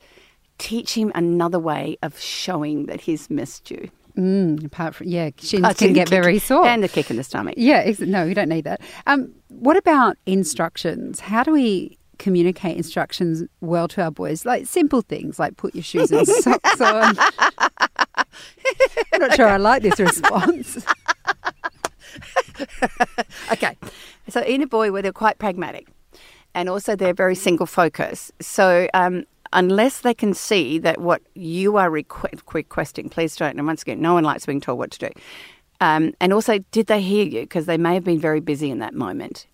Teach 0.57 0.95
him 0.95 1.11
another 1.15 1.59
way 1.59 1.97
of 2.01 2.19
showing 2.19 2.85
that 2.85 3.01
he's 3.01 3.29
missed 3.29 3.69
you. 3.71 3.89
Mm, 4.17 4.65
apart 4.65 4.95
from 4.95 5.07
yeah, 5.07 5.29
shins 5.37 5.75
can 5.75 5.91
get 5.91 6.07
very 6.07 6.39
sore 6.39 6.65
and 6.65 6.85
a 6.85 6.87
kick 6.87 7.09
in 7.09 7.17
the 7.17 7.23
stomach. 7.23 7.55
Yeah, 7.57 7.81
ex- 7.85 7.99
no, 7.99 8.25
we 8.25 8.33
don't 8.33 8.47
need 8.47 8.63
that. 8.63 8.79
Um, 9.07 9.33
what 9.49 9.75
about 9.75 10.17
instructions? 10.25 11.19
How 11.19 11.43
do 11.43 11.51
we 11.51 11.97
communicate 12.17 12.77
instructions 12.77 13.43
well 13.59 13.89
to 13.89 14.01
our 14.03 14.11
boys? 14.11 14.45
Like 14.45 14.67
simple 14.67 15.01
things, 15.01 15.37
like 15.37 15.57
put 15.57 15.75
your 15.75 15.83
shoes 15.83 16.11
and 16.11 16.25
socks 16.27 16.79
on. 16.79 17.17
I'm 19.11 19.19
not 19.19 19.35
sure 19.35 19.49
I 19.49 19.57
like 19.57 19.81
this 19.83 19.99
response. 19.99 20.85
okay, 23.51 23.77
so 24.29 24.41
in 24.41 24.61
a 24.61 24.67
boy 24.67 24.93
where 24.93 25.01
they're 25.01 25.11
quite 25.11 25.39
pragmatic, 25.39 25.89
and 26.53 26.69
also 26.69 26.95
they're 26.95 27.13
very 27.13 27.35
single 27.35 27.65
focus. 27.65 28.31
So 28.39 28.87
um, 28.93 29.25
unless 29.55 30.01
they 30.01 30.13
can 30.13 30.35
see 30.35 30.77
that 30.79 31.01
what 31.01 31.23
you 31.33 31.77
are 31.77 31.89
requ- 31.89 32.39
requesting, 32.53 33.09
please 33.09 33.35
don't. 33.35 33.57
And 33.57 33.65
once 33.65 33.81
again, 33.81 33.99
no 34.01 34.13
one 34.13 34.23
likes 34.23 34.45
being 34.45 34.61
told 34.61 34.77
what 34.77 34.91
to 34.91 34.99
do. 34.99 35.09
Um, 35.81 36.13
and 36.21 36.31
also, 36.31 36.59
did 36.71 36.87
they 36.87 37.01
hear 37.01 37.25
you? 37.25 37.41
Because 37.41 37.65
they 37.65 37.77
may 37.77 37.95
have 37.95 38.03
been 38.03 38.19
very 38.19 38.39
busy 38.39 38.69
in 38.69 38.79
that 38.79 38.93
moment. 38.93 39.47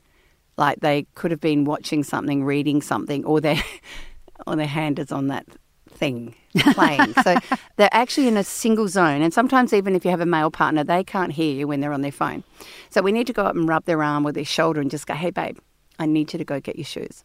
like 0.57 0.79
they 0.81 1.07
could 1.15 1.31
have 1.31 1.39
been 1.41 1.65
watching 1.65 2.03
something, 2.03 2.43
reading 2.43 2.81
something, 2.81 3.25
or 3.25 3.41
their 3.41 3.61
or 4.47 4.55
their 4.55 4.67
hand 4.67 4.99
is 4.99 5.11
on 5.11 5.27
that 5.27 5.45
thing 5.89 6.35
playing. 6.73 7.13
so 7.23 7.37
they're 7.77 7.89
actually 7.91 8.27
in 8.27 8.37
a 8.37 8.43
single 8.43 8.87
zone. 8.87 9.21
And 9.21 9.33
sometimes, 9.33 9.73
even 9.73 9.95
if 9.95 10.03
you 10.05 10.11
have 10.11 10.21
a 10.21 10.25
male 10.25 10.51
partner, 10.51 10.83
they 10.83 11.03
can't 11.03 11.31
hear 11.31 11.53
you 11.55 11.67
when 11.67 11.79
they're 11.79 11.93
on 11.93 12.01
their 12.01 12.11
phone. 12.11 12.43
So 12.89 13.01
we 13.01 13.11
need 13.11 13.27
to 13.27 13.33
go 13.33 13.43
up 13.43 13.55
and 13.55 13.67
rub 13.67 13.85
their 13.85 14.03
arm 14.03 14.25
or 14.25 14.31
their 14.31 14.45
shoulder 14.45 14.81
and 14.81 14.91
just 14.91 15.07
go, 15.07 15.13
hey, 15.13 15.31
babe, 15.31 15.57
I 15.99 16.05
need 16.05 16.31
you 16.33 16.39
to 16.39 16.45
go 16.45 16.59
get 16.59 16.75
your 16.75 16.85
shoes. 16.85 17.23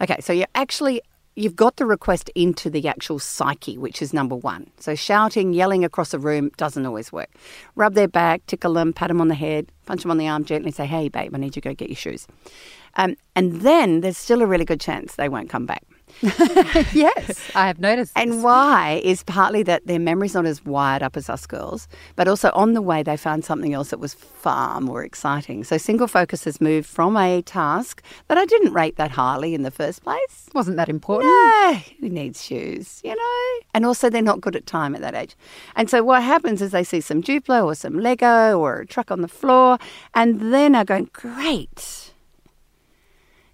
Okay, 0.00 0.18
so 0.20 0.32
you're 0.32 0.46
actually. 0.54 1.00
You've 1.36 1.56
got 1.56 1.76
the 1.76 1.86
request 1.86 2.30
into 2.36 2.70
the 2.70 2.86
actual 2.86 3.18
psyche, 3.18 3.76
which 3.76 4.00
is 4.00 4.12
number 4.12 4.36
one. 4.36 4.68
So, 4.78 4.94
shouting, 4.94 5.52
yelling 5.52 5.84
across 5.84 6.14
a 6.14 6.18
room 6.18 6.50
doesn't 6.56 6.86
always 6.86 7.10
work. 7.10 7.30
Rub 7.74 7.94
their 7.94 8.06
back, 8.06 8.46
tickle 8.46 8.74
them, 8.74 8.92
pat 8.92 9.08
them 9.08 9.20
on 9.20 9.26
the 9.26 9.34
head, 9.34 9.72
punch 9.86 10.02
them 10.02 10.12
on 10.12 10.18
the 10.18 10.28
arm 10.28 10.44
gently, 10.44 10.70
say, 10.70 10.86
Hey, 10.86 11.08
babe, 11.08 11.34
I 11.34 11.38
need 11.38 11.56
you 11.56 11.62
to 11.62 11.68
go 11.70 11.74
get 11.74 11.88
your 11.88 11.96
shoes. 11.96 12.28
Um, 12.94 13.16
and 13.34 13.62
then 13.62 14.00
there's 14.00 14.16
still 14.16 14.42
a 14.42 14.46
really 14.46 14.64
good 14.64 14.80
chance 14.80 15.16
they 15.16 15.28
won't 15.28 15.50
come 15.50 15.66
back. 15.66 15.82
yes, 16.92 17.50
I 17.54 17.66
have 17.66 17.78
noticed. 17.78 18.12
And 18.16 18.32
this. 18.32 18.42
why 18.42 19.00
is 19.04 19.22
partly 19.22 19.62
that 19.64 19.86
their 19.86 19.98
memory's 19.98 20.34
not 20.34 20.46
as 20.46 20.64
wired 20.64 21.02
up 21.02 21.16
as 21.16 21.28
us 21.28 21.46
girls, 21.46 21.88
but 22.16 22.28
also 22.28 22.50
on 22.54 22.72
the 22.72 22.82
way 22.82 23.02
they 23.02 23.16
found 23.16 23.44
something 23.44 23.74
else 23.74 23.90
that 23.90 23.98
was 23.98 24.14
far 24.14 24.80
more 24.80 25.04
exciting. 25.04 25.64
So 25.64 25.76
single 25.78 26.06
focus 26.06 26.44
has 26.44 26.60
moved 26.60 26.86
from 26.86 27.16
a 27.16 27.42
task 27.42 28.02
that 28.28 28.38
I 28.38 28.44
didn't 28.46 28.72
rate 28.72 28.96
that 28.96 29.10
highly 29.10 29.54
in 29.54 29.62
the 29.62 29.70
first 29.70 30.02
place. 30.02 30.48
Wasn't 30.54 30.76
that 30.76 30.88
important? 30.88 31.32
No, 31.32 31.80
who 32.00 32.08
needs 32.08 32.44
shoes, 32.44 33.00
you 33.04 33.14
know? 33.14 33.66
And 33.74 33.84
also 33.84 34.08
they're 34.08 34.22
not 34.22 34.40
good 34.40 34.56
at 34.56 34.66
time 34.66 34.94
at 34.94 35.00
that 35.00 35.14
age. 35.14 35.36
And 35.76 35.90
so 35.90 36.02
what 36.02 36.22
happens 36.22 36.62
is 36.62 36.70
they 36.70 36.84
see 36.84 37.00
some 37.00 37.22
Duplo 37.22 37.64
or 37.64 37.74
some 37.74 37.98
Lego 37.98 38.58
or 38.58 38.80
a 38.80 38.86
truck 38.86 39.10
on 39.10 39.20
the 39.20 39.28
floor 39.28 39.78
and 40.14 40.52
then 40.52 40.74
are 40.74 40.84
going, 40.84 41.10
great. 41.12 42.12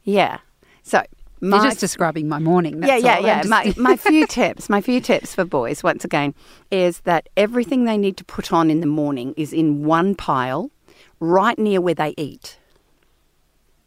Yeah. 0.02 0.38
So 0.82 1.04
my, 1.40 1.56
You're 1.56 1.66
just 1.66 1.80
describing 1.80 2.28
my 2.28 2.38
morning. 2.38 2.82
yeah, 2.82 2.96
yeah, 2.96 3.18
yeah. 3.18 3.42
My, 3.46 3.72
my 3.76 3.96
few 4.08 4.26
tips, 4.26 4.68
my 4.68 4.80
few 4.80 5.00
tips 5.00 5.34
for 5.34 5.44
boys, 5.44 5.82
once 5.82 6.04
again, 6.04 6.34
is 6.70 7.00
that 7.00 7.28
everything 7.36 7.84
they 7.84 7.96
need 7.96 8.16
to 8.18 8.24
put 8.24 8.52
on 8.52 8.70
in 8.70 8.80
the 8.80 8.86
morning 8.86 9.34
is 9.36 9.52
in 9.52 9.84
one 9.84 10.14
pile, 10.14 10.70
right 11.18 11.58
near 11.58 11.80
where 11.80 11.94
they 11.94 12.14
eat. 12.16 12.58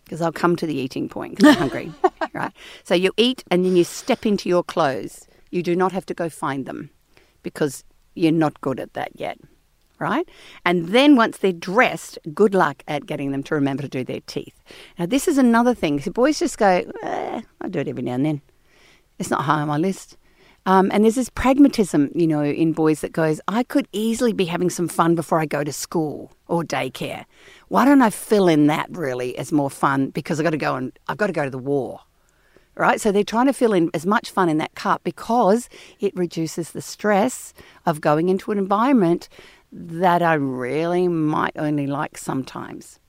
Because 0.04 0.22
I'll 0.22 0.32
come 0.32 0.56
to 0.58 0.66
the 0.66 0.76
eating 0.76 1.08
point 1.08 1.38
because 1.38 1.56
I'm 1.56 1.62
hungry, 1.62 1.92
right? 2.34 2.52
So 2.84 2.94
you 2.94 3.12
eat 3.18 3.44
and 3.50 3.66
then 3.66 3.76
you 3.76 3.84
step 3.84 4.26
into 4.26 4.50
your 4.50 4.64
clothes. 4.64 5.28
You 5.50 5.64
do 5.64 5.76
not 5.76 5.92
have 5.92 6.06
to 6.08 6.14
go 6.14 6.30
find 6.30 6.66
them 6.66 6.90
because 7.42 7.84
you're 8.16 8.32
not 8.32 8.60
good 8.62 8.80
at 8.80 8.94
that 8.94 9.12
yet 9.20 9.38
right? 10.00 10.28
And 10.66 10.90
then 10.90 11.16
once 11.16 11.38
they're 11.38 11.52
dressed, 11.52 12.18
good 12.34 12.54
luck 12.54 12.84
at 12.88 13.06
getting 13.06 13.32
them 13.32 13.44
to 13.44 13.56
remember 13.56 13.84
to 13.84 13.90
do 13.90 14.04
their 14.04 14.22
teeth. 14.28 14.64
Now, 14.98 15.06
this 15.06 15.28
is 15.28 15.38
another 15.38 15.74
thing. 15.74 16.00
So 16.02 16.12
boys 16.12 16.40
just 16.40 16.58
go, 16.58 16.84
eh, 17.04 17.42
I 17.62 17.68
do 17.70 17.80
it 17.80 17.88
every 17.88 18.04
now 18.04 18.14
and 18.14 18.26
then. 18.26 18.42
It's 19.20 19.30
not 19.30 19.44
high 19.44 19.62
on 19.62 19.68
my 19.68 19.78
list. 19.78 20.18
Um, 20.66 20.90
and 20.94 21.04
there's 21.04 21.16
this 21.16 21.30
pragmatism, 21.30 22.12
you 22.16 22.26
know, 22.26 22.44
in 22.44 22.72
boys 22.72 23.02
that 23.02 23.12
goes, 23.12 23.42
I 23.48 23.64
could 23.64 23.88
easily 23.92 24.32
be 24.32 24.46
having 24.46 24.70
some 24.70 24.88
fun 24.88 25.14
before 25.14 25.40
I 25.40 25.46
go 25.46 25.64
to 25.64 25.74
school 25.74 26.32
or 26.48 26.64
daycare. 26.64 27.26
Why 27.68 27.84
don't 27.84 28.02
I 28.02 28.10
fill 28.10 28.48
in 28.48 28.68
that 28.68 28.88
really 28.90 29.38
as 29.38 29.52
more 29.52 29.70
fun 29.70 30.10
because 30.12 30.40
I've 30.40 30.46
got 30.46 30.52
to 30.52 30.58
go 30.58 30.76
and 30.76 30.98
I've 31.10 31.18
got 31.18 31.28
to 31.28 31.34
go 31.34 31.44
to 31.44 31.50
the 31.50 31.58
war 31.58 32.00
right? 32.76 33.00
So 33.00 33.12
they're 33.12 33.24
trying 33.24 33.46
to 33.48 33.54
fill 33.54 33.74
in 33.74 33.90
as 33.94 34.06
much 34.06 34.32
fun 34.32 34.50
in 34.50 34.58
that 34.58 34.76
cup 34.76 35.04
because 35.04 35.70
it 36.00 36.16
reduces 36.16 36.72
the 36.72 36.82
stress 36.82 37.54
of 37.86 38.02
going 38.02 38.30
into 38.30 38.52
an 38.52 38.58
environment 38.58 39.30
that 39.74 40.22
I 40.22 40.36
really 40.36 41.08
might 41.08 41.54
only 41.58 41.88
like 41.88 42.18
sometimes. 42.18 43.00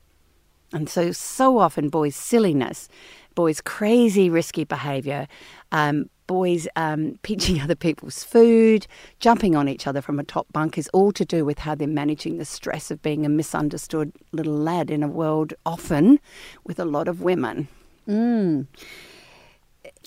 And 0.73 0.89
so, 0.89 1.11
so 1.11 1.59
often, 1.59 1.89
boys' 1.89 2.15
silliness, 2.15 2.89
boys' 3.35 3.61
crazy, 3.61 4.29
risky 4.29 4.63
behaviour, 4.63 5.27
um, 5.71 6.09
boys 6.25 6.67
um, 6.75 7.19
pinching 7.21 7.61
other 7.61 7.75
people's 7.75 8.23
food, 8.23 8.87
jumping 9.19 9.55
on 9.55 9.69
each 9.69 9.85
other 9.85 10.01
from 10.01 10.19
a 10.19 10.23
top 10.23 10.47
bunk 10.51 10.77
is 10.77 10.89
all 10.89 11.11
to 11.11 11.23
do 11.23 11.45
with 11.45 11.59
how 11.59 11.75
they're 11.75 11.87
managing 11.87 12.37
the 12.37 12.45
stress 12.45 12.89
of 12.89 13.01
being 13.03 13.25
a 13.25 13.29
misunderstood 13.29 14.11
little 14.31 14.57
lad 14.57 14.89
in 14.89 15.03
a 15.03 15.07
world 15.07 15.53
often 15.65 16.19
with 16.65 16.79
a 16.79 16.85
lot 16.85 17.07
of 17.07 17.21
women. 17.21 17.67
Mm. 18.07 18.65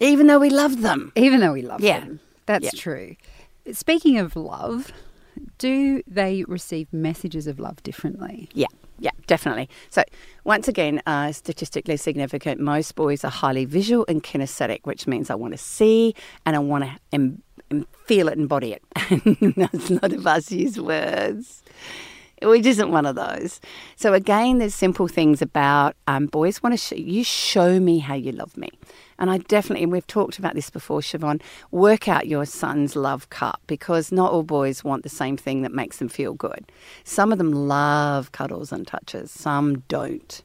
Even 0.00 0.26
though 0.26 0.38
we 0.40 0.50
love 0.50 0.82
them. 0.82 1.12
Even 1.14 1.40
though 1.40 1.52
we 1.52 1.62
love 1.62 1.80
yeah. 1.80 2.00
them. 2.00 2.20
That's 2.46 2.64
yeah. 2.64 2.70
true. 2.80 3.16
Speaking 3.72 4.18
of 4.18 4.34
love, 4.34 4.92
do 5.58 6.02
they 6.06 6.44
receive 6.46 6.92
messages 6.92 7.46
of 7.46 7.58
love 7.58 7.82
differently? 7.82 8.48
Yeah. 8.52 8.66
Yeah, 9.00 9.12
definitely. 9.28 9.68
So, 9.90 10.02
once 10.42 10.66
again, 10.66 11.00
uh, 11.06 11.30
statistically 11.30 11.96
significant, 11.96 12.60
most 12.60 12.96
boys 12.96 13.24
are 13.24 13.30
highly 13.30 13.64
visual 13.64 14.04
and 14.08 14.24
kinesthetic, 14.24 14.80
which 14.82 15.06
means 15.06 15.30
I 15.30 15.36
want 15.36 15.54
to 15.54 15.58
see 15.58 16.16
and 16.44 16.56
I 16.56 16.58
want 16.58 16.82
to 16.82 16.90
em- 17.12 17.42
feel 18.06 18.28
it, 18.28 18.36
embody 18.36 18.72
it. 18.72 18.82
That's 19.56 19.90
not 19.90 20.12
of 20.12 20.26
us 20.26 20.50
use 20.50 20.80
words 20.80 21.62
which 22.42 22.66
isn't 22.66 22.90
one 22.90 23.06
of 23.06 23.16
those. 23.16 23.60
So 23.96 24.14
again, 24.14 24.58
there's 24.58 24.74
simple 24.74 25.08
things 25.08 25.42
about 25.42 25.96
um, 26.06 26.26
boys 26.26 26.62
want 26.62 26.74
to 26.74 26.76
sh- 26.76 26.98
you 26.98 27.24
show 27.24 27.80
me 27.80 27.98
how 27.98 28.14
you 28.14 28.32
love 28.32 28.56
me, 28.56 28.70
and 29.18 29.30
I 29.30 29.38
definitely 29.38 29.84
and 29.84 29.92
we've 29.92 30.06
talked 30.06 30.38
about 30.38 30.54
this 30.54 30.70
before, 30.70 31.00
Siobhan. 31.00 31.40
Work 31.70 32.08
out 32.08 32.26
your 32.26 32.44
son's 32.44 32.96
love 32.96 33.30
cup 33.30 33.60
because 33.66 34.12
not 34.12 34.32
all 34.32 34.42
boys 34.42 34.84
want 34.84 35.02
the 35.02 35.08
same 35.08 35.36
thing 35.36 35.62
that 35.62 35.72
makes 35.72 35.98
them 35.98 36.08
feel 36.08 36.34
good. 36.34 36.70
Some 37.04 37.32
of 37.32 37.38
them 37.38 37.52
love 37.52 38.32
cuddles 38.32 38.72
and 38.72 38.86
touches, 38.86 39.30
some 39.30 39.80
don't. 39.88 40.42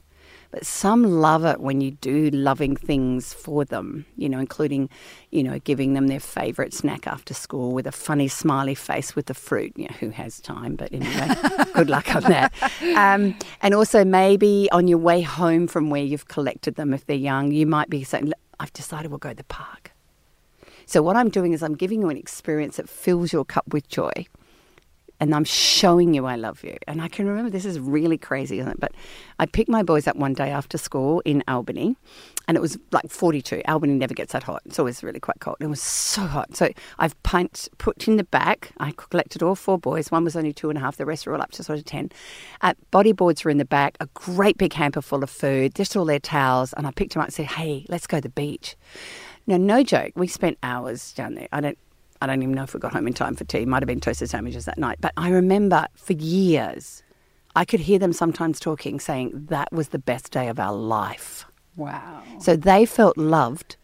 But 0.54 0.64
some 0.64 1.02
love 1.02 1.44
it 1.44 1.58
when 1.58 1.80
you 1.80 1.90
do 1.90 2.30
loving 2.30 2.76
things 2.76 3.34
for 3.34 3.64
them, 3.64 4.06
you 4.16 4.28
know, 4.28 4.38
including, 4.38 4.88
you 5.32 5.42
know, 5.42 5.58
giving 5.58 5.94
them 5.94 6.06
their 6.06 6.20
favourite 6.20 6.72
snack 6.72 7.08
after 7.08 7.34
school 7.34 7.72
with 7.72 7.88
a 7.88 7.92
funny 7.92 8.28
smiley 8.28 8.76
face 8.76 9.16
with 9.16 9.26
the 9.26 9.34
fruit. 9.34 9.72
You 9.74 9.88
know, 9.88 9.96
who 9.98 10.10
has 10.10 10.40
time? 10.40 10.76
But 10.76 10.92
anyway, 10.92 11.34
good 11.74 11.90
luck 11.90 12.14
on 12.14 12.22
that. 12.30 12.52
Um, 12.94 13.36
and 13.62 13.74
also 13.74 14.04
maybe 14.04 14.68
on 14.70 14.86
your 14.86 14.98
way 14.98 15.22
home 15.22 15.66
from 15.66 15.90
where 15.90 16.04
you've 16.04 16.28
collected 16.28 16.76
them, 16.76 16.94
if 16.94 17.04
they're 17.04 17.16
young, 17.16 17.50
you 17.50 17.66
might 17.66 17.90
be 17.90 18.04
saying, 18.04 18.32
I've 18.60 18.72
decided 18.72 19.10
we'll 19.10 19.18
go 19.18 19.30
to 19.30 19.34
the 19.34 19.42
park. 19.42 19.90
So 20.86 21.02
what 21.02 21.16
I'm 21.16 21.30
doing 21.30 21.52
is 21.52 21.64
I'm 21.64 21.74
giving 21.74 22.00
you 22.00 22.10
an 22.10 22.16
experience 22.16 22.76
that 22.76 22.88
fills 22.88 23.32
your 23.32 23.44
cup 23.44 23.64
with 23.72 23.88
joy 23.88 24.12
and 25.20 25.34
I'm 25.34 25.44
showing 25.44 26.14
you 26.14 26.26
I 26.26 26.36
love 26.36 26.62
you. 26.64 26.76
And 26.86 27.00
I 27.00 27.08
can 27.08 27.26
remember 27.26 27.50
this 27.50 27.64
is 27.64 27.78
really 27.78 28.18
crazy, 28.18 28.58
isn't 28.58 28.72
it? 28.72 28.80
But 28.80 28.92
I 29.38 29.46
picked 29.46 29.68
my 29.68 29.82
boys 29.82 30.06
up 30.06 30.16
one 30.16 30.34
day 30.34 30.50
after 30.50 30.78
school 30.78 31.20
in 31.24 31.42
Albany, 31.48 31.96
and 32.46 32.56
it 32.56 32.60
was 32.60 32.78
like 32.92 33.10
42. 33.10 33.62
Albany 33.66 33.94
never 33.94 34.14
gets 34.14 34.32
that 34.32 34.42
hot. 34.42 34.62
It's 34.66 34.78
always 34.78 35.02
really 35.02 35.20
quite 35.20 35.40
cold. 35.40 35.56
It 35.60 35.66
was 35.66 35.80
so 35.80 36.22
hot. 36.22 36.56
So 36.56 36.68
I've 36.98 37.20
pint, 37.22 37.68
put 37.78 38.06
in 38.06 38.16
the 38.16 38.24
back. 38.24 38.72
I 38.78 38.92
collected 38.92 39.42
all 39.42 39.54
four 39.54 39.78
boys. 39.78 40.10
One 40.10 40.24
was 40.24 40.36
only 40.36 40.52
two 40.52 40.68
and 40.68 40.78
a 40.78 40.80
half. 40.80 40.96
The 40.96 41.06
rest 41.06 41.26
were 41.26 41.34
all 41.34 41.42
up 41.42 41.52
to 41.52 41.62
sort 41.62 41.78
of 41.78 41.84
10. 41.84 42.10
Uh, 42.60 42.74
bodyboards 42.92 43.44
were 43.44 43.50
in 43.50 43.58
the 43.58 43.64
back, 43.64 43.96
a 44.00 44.06
great 44.14 44.58
big 44.58 44.72
hamper 44.72 45.00
full 45.00 45.22
of 45.22 45.30
food, 45.30 45.74
just 45.74 45.96
all 45.96 46.04
their 46.04 46.18
towels. 46.18 46.72
And 46.74 46.86
I 46.86 46.90
picked 46.90 47.14
them 47.14 47.20
up 47.20 47.28
and 47.28 47.34
said, 47.34 47.46
hey, 47.46 47.86
let's 47.88 48.06
go 48.06 48.18
to 48.18 48.22
the 48.22 48.28
beach. 48.28 48.76
Now, 49.46 49.58
no 49.58 49.82
joke, 49.82 50.12
we 50.16 50.26
spent 50.26 50.58
hours 50.62 51.12
down 51.12 51.34
there. 51.34 51.48
I 51.52 51.60
don't 51.60 51.78
I 52.20 52.26
don't 52.26 52.42
even 52.42 52.54
know 52.54 52.62
if 52.62 52.74
we 52.74 52.80
got 52.80 52.92
home 52.92 53.06
in 53.06 53.12
time 53.12 53.34
for 53.34 53.44
tea. 53.44 53.64
Might 53.64 53.82
have 53.82 53.86
been 53.86 54.00
toasted 54.00 54.30
sandwiches 54.30 54.64
that 54.64 54.78
night. 54.78 54.98
But 55.00 55.12
I 55.16 55.30
remember 55.30 55.86
for 55.94 56.14
years, 56.14 57.02
I 57.56 57.64
could 57.64 57.80
hear 57.80 57.98
them 57.98 58.12
sometimes 58.12 58.58
talking, 58.58 58.98
saying 58.98 59.32
that 59.48 59.72
was 59.72 59.88
the 59.88 59.98
best 59.98 60.32
day 60.32 60.48
of 60.48 60.58
our 60.58 60.74
life. 60.74 61.46
Wow. 61.76 62.22
So 62.38 62.56
they 62.56 62.86
felt 62.86 63.18
loved 63.18 63.76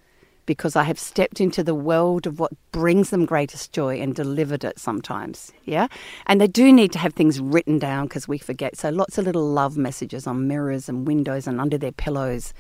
because 0.46 0.75
I 0.75 0.82
have 0.84 0.99
stepped 0.99 1.40
into 1.40 1.62
the 1.62 1.75
world 1.75 2.26
of 2.26 2.40
what 2.40 2.50
brings 2.72 3.10
them 3.10 3.25
greatest 3.25 3.72
joy 3.72 4.00
and 4.00 4.14
delivered 4.14 4.64
it 4.64 4.80
sometimes. 4.80 5.52
Yeah. 5.64 5.87
And 6.26 6.40
they 6.40 6.49
do 6.49 6.72
need 6.72 6.90
to 6.92 6.99
have 6.99 7.14
things 7.14 7.38
written 7.38 7.78
down 7.78 8.06
because 8.06 8.26
we 8.26 8.38
forget. 8.38 8.76
So 8.76 8.90
lots 8.90 9.16
of 9.16 9.26
little 9.26 9.49
love 9.49 9.76
messages 9.76 10.26
on 10.26 10.49
mirrors 10.49 10.88
and 10.88 11.06
windows 11.06 11.46
and 11.46 11.60
under 11.60 11.78
their 11.78 11.92
pillows 11.92 12.52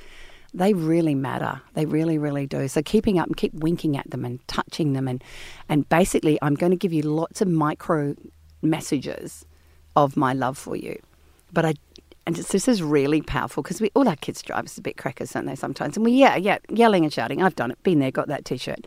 they 0.52 0.72
really 0.72 1.14
matter. 1.14 1.60
They 1.74 1.86
really, 1.86 2.18
really 2.18 2.46
do. 2.46 2.68
So 2.68 2.82
keeping 2.82 3.18
up 3.18 3.26
and 3.26 3.36
keep 3.36 3.54
winking 3.54 3.96
at 3.96 4.10
them 4.10 4.24
and 4.24 4.46
touching 4.48 4.92
them 4.92 5.08
and 5.08 5.22
and 5.68 5.88
basically 5.88 6.38
I'm 6.42 6.54
going 6.54 6.70
to 6.70 6.76
give 6.76 6.92
you 6.92 7.02
lots 7.02 7.40
of 7.40 7.48
micro 7.48 8.14
messages 8.62 9.44
of 9.96 10.16
my 10.16 10.32
love 10.32 10.58
for 10.58 10.76
you. 10.76 11.00
But 11.52 11.64
I 11.66 11.74
and 12.26 12.36
this 12.36 12.68
is 12.68 12.82
really 12.82 13.22
powerful 13.22 13.62
because 13.62 13.80
we 13.80 13.90
all 13.94 14.08
our 14.08 14.16
kids 14.16 14.42
drive 14.42 14.64
us 14.64 14.78
a 14.78 14.82
bit 14.82 14.96
crackers, 14.96 15.32
don't 15.32 15.46
they? 15.46 15.56
Sometimes, 15.56 15.96
and 15.96 16.04
we 16.04 16.12
yeah 16.12 16.36
yeah 16.36 16.58
yelling 16.68 17.04
and 17.04 17.12
shouting. 17.12 17.42
I've 17.42 17.56
done 17.56 17.70
it, 17.70 17.82
been 17.82 17.98
there, 17.98 18.10
got 18.10 18.28
that 18.28 18.44
t-shirt. 18.44 18.86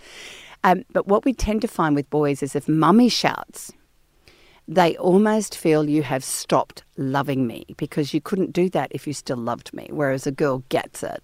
Um, 0.63 0.83
but 0.93 1.07
what 1.07 1.25
we 1.25 1.33
tend 1.33 1.61
to 1.61 1.67
find 1.67 1.95
with 1.95 2.09
boys 2.09 2.41
is 2.41 2.55
if 2.55 2.69
mummy 2.69 3.09
shouts, 3.09 3.73
they 4.65 4.95
almost 4.95 5.57
feel 5.57 5.89
you 5.89 6.03
have 6.03 6.23
stopped 6.23 6.83
loving 6.95 7.45
me 7.47 7.65
because 7.75 8.13
you 8.13 8.21
couldn't 8.21 8.53
do 8.53 8.69
that 8.69 8.89
if 8.91 9.05
you 9.05 9.13
still 9.13 9.37
loved 9.37 9.73
me. 9.73 9.89
Whereas 9.91 10.25
a 10.25 10.31
girl 10.31 10.63
gets 10.69 11.03
it. 11.03 11.21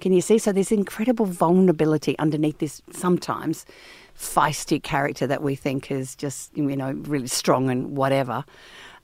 Can 0.00 0.12
you 0.12 0.20
see? 0.20 0.38
So 0.38 0.52
there's 0.52 0.72
incredible 0.72 1.26
vulnerability 1.26 2.18
underneath 2.18 2.58
this 2.58 2.82
sometimes 2.92 3.64
feisty 4.18 4.82
character 4.82 5.26
that 5.26 5.42
we 5.42 5.54
think 5.54 5.90
is 5.90 6.14
just, 6.14 6.56
you 6.56 6.76
know, 6.76 6.92
really 6.92 7.26
strong 7.26 7.70
and 7.70 7.96
whatever. 7.96 8.44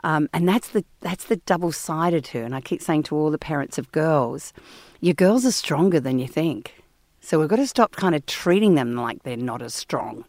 Um, 0.05 0.29
and 0.33 0.49
that's 0.49 0.69
the 0.69 0.85
that's 1.01 1.25
the 1.25 1.37
double 1.37 1.73
sided 1.73 2.27
her. 2.29 2.43
And 2.43 2.55
I 2.55 2.61
keep 2.61 2.83
saying 2.83 3.05
to 3.05 3.17
all 3.17 3.31
the 3.31 3.39
parents 3.39 3.79
of 3.79 3.91
girls, 3.93 4.53
your 5.01 5.15
girls 5.15 5.47
are 5.47 5.53
stronger 5.53 6.01
than 6.01 6.19
you 6.19 6.29
think. 6.29 6.83
So 7.21 7.39
we've 7.39 7.49
got 7.49 7.57
to 7.57 7.67
stop 7.67 7.93
kind 7.93 8.15
of 8.15 8.27
treating 8.27 8.75
them 8.75 8.97
like 8.97 9.23
they're 9.23 9.37
not 9.37 9.63
as 9.63 9.75
strong 9.75 10.25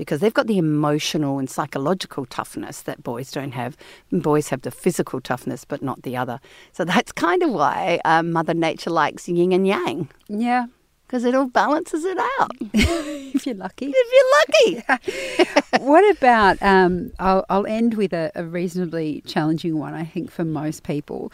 because 0.00 0.20
they've 0.20 0.32
got 0.32 0.46
the 0.46 0.56
emotional 0.56 1.38
and 1.38 1.50
psychological 1.50 2.24
toughness 2.24 2.80
that 2.80 3.02
boys 3.02 3.30
don't 3.30 3.52
have. 3.52 3.76
boys 4.10 4.48
have 4.48 4.62
the 4.62 4.70
physical 4.70 5.20
toughness, 5.20 5.66
but 5.66 5.82
not 5.82 6.04
the 6.04 6.16
other. 6.16 6.40
So 6.72 6.86
that's 6.86 7.12
kind 7.12 7.42
of 7.42 7.50
why 7.50 8.00
um, 8.06 8.32
Mother 8.32 8.54
Nature 8.54 8.88
likes 8.88 9.28
yin 9.28 9.52
and 9.52 9.66
yang. 9.66 10.08
Yeah. 10.26 10.68
Because 11.06 11.26
it 11.26 11.34
all 11.34 11.48
balances 11.48 12.06
it 12.06 12.16
out. 12.16 12.50
if 12.72 13.44
you're 13.44 13.56
lucky. 13.56 13.92
If 13.94 14.80
you're 14.80 14.86
lucky. 14.88 15.84
what 15.84 16.16
about, 16.16 16.56
um, 16.62 17.12
I'll, 17.18 17.44
I'll, 17.50 17.66
end 17.66 17.92
with 17.92 18.14
a, 18.14 18.32
a 18.34 18.44
reasonably 18.44 19.20
challenging 19.26 19.78
one, 19.78 19.92
I 19.92 20.06
think, 20.06 20.30
for 20.30 20.46
most 20.46 20.82
people 20.82 21.30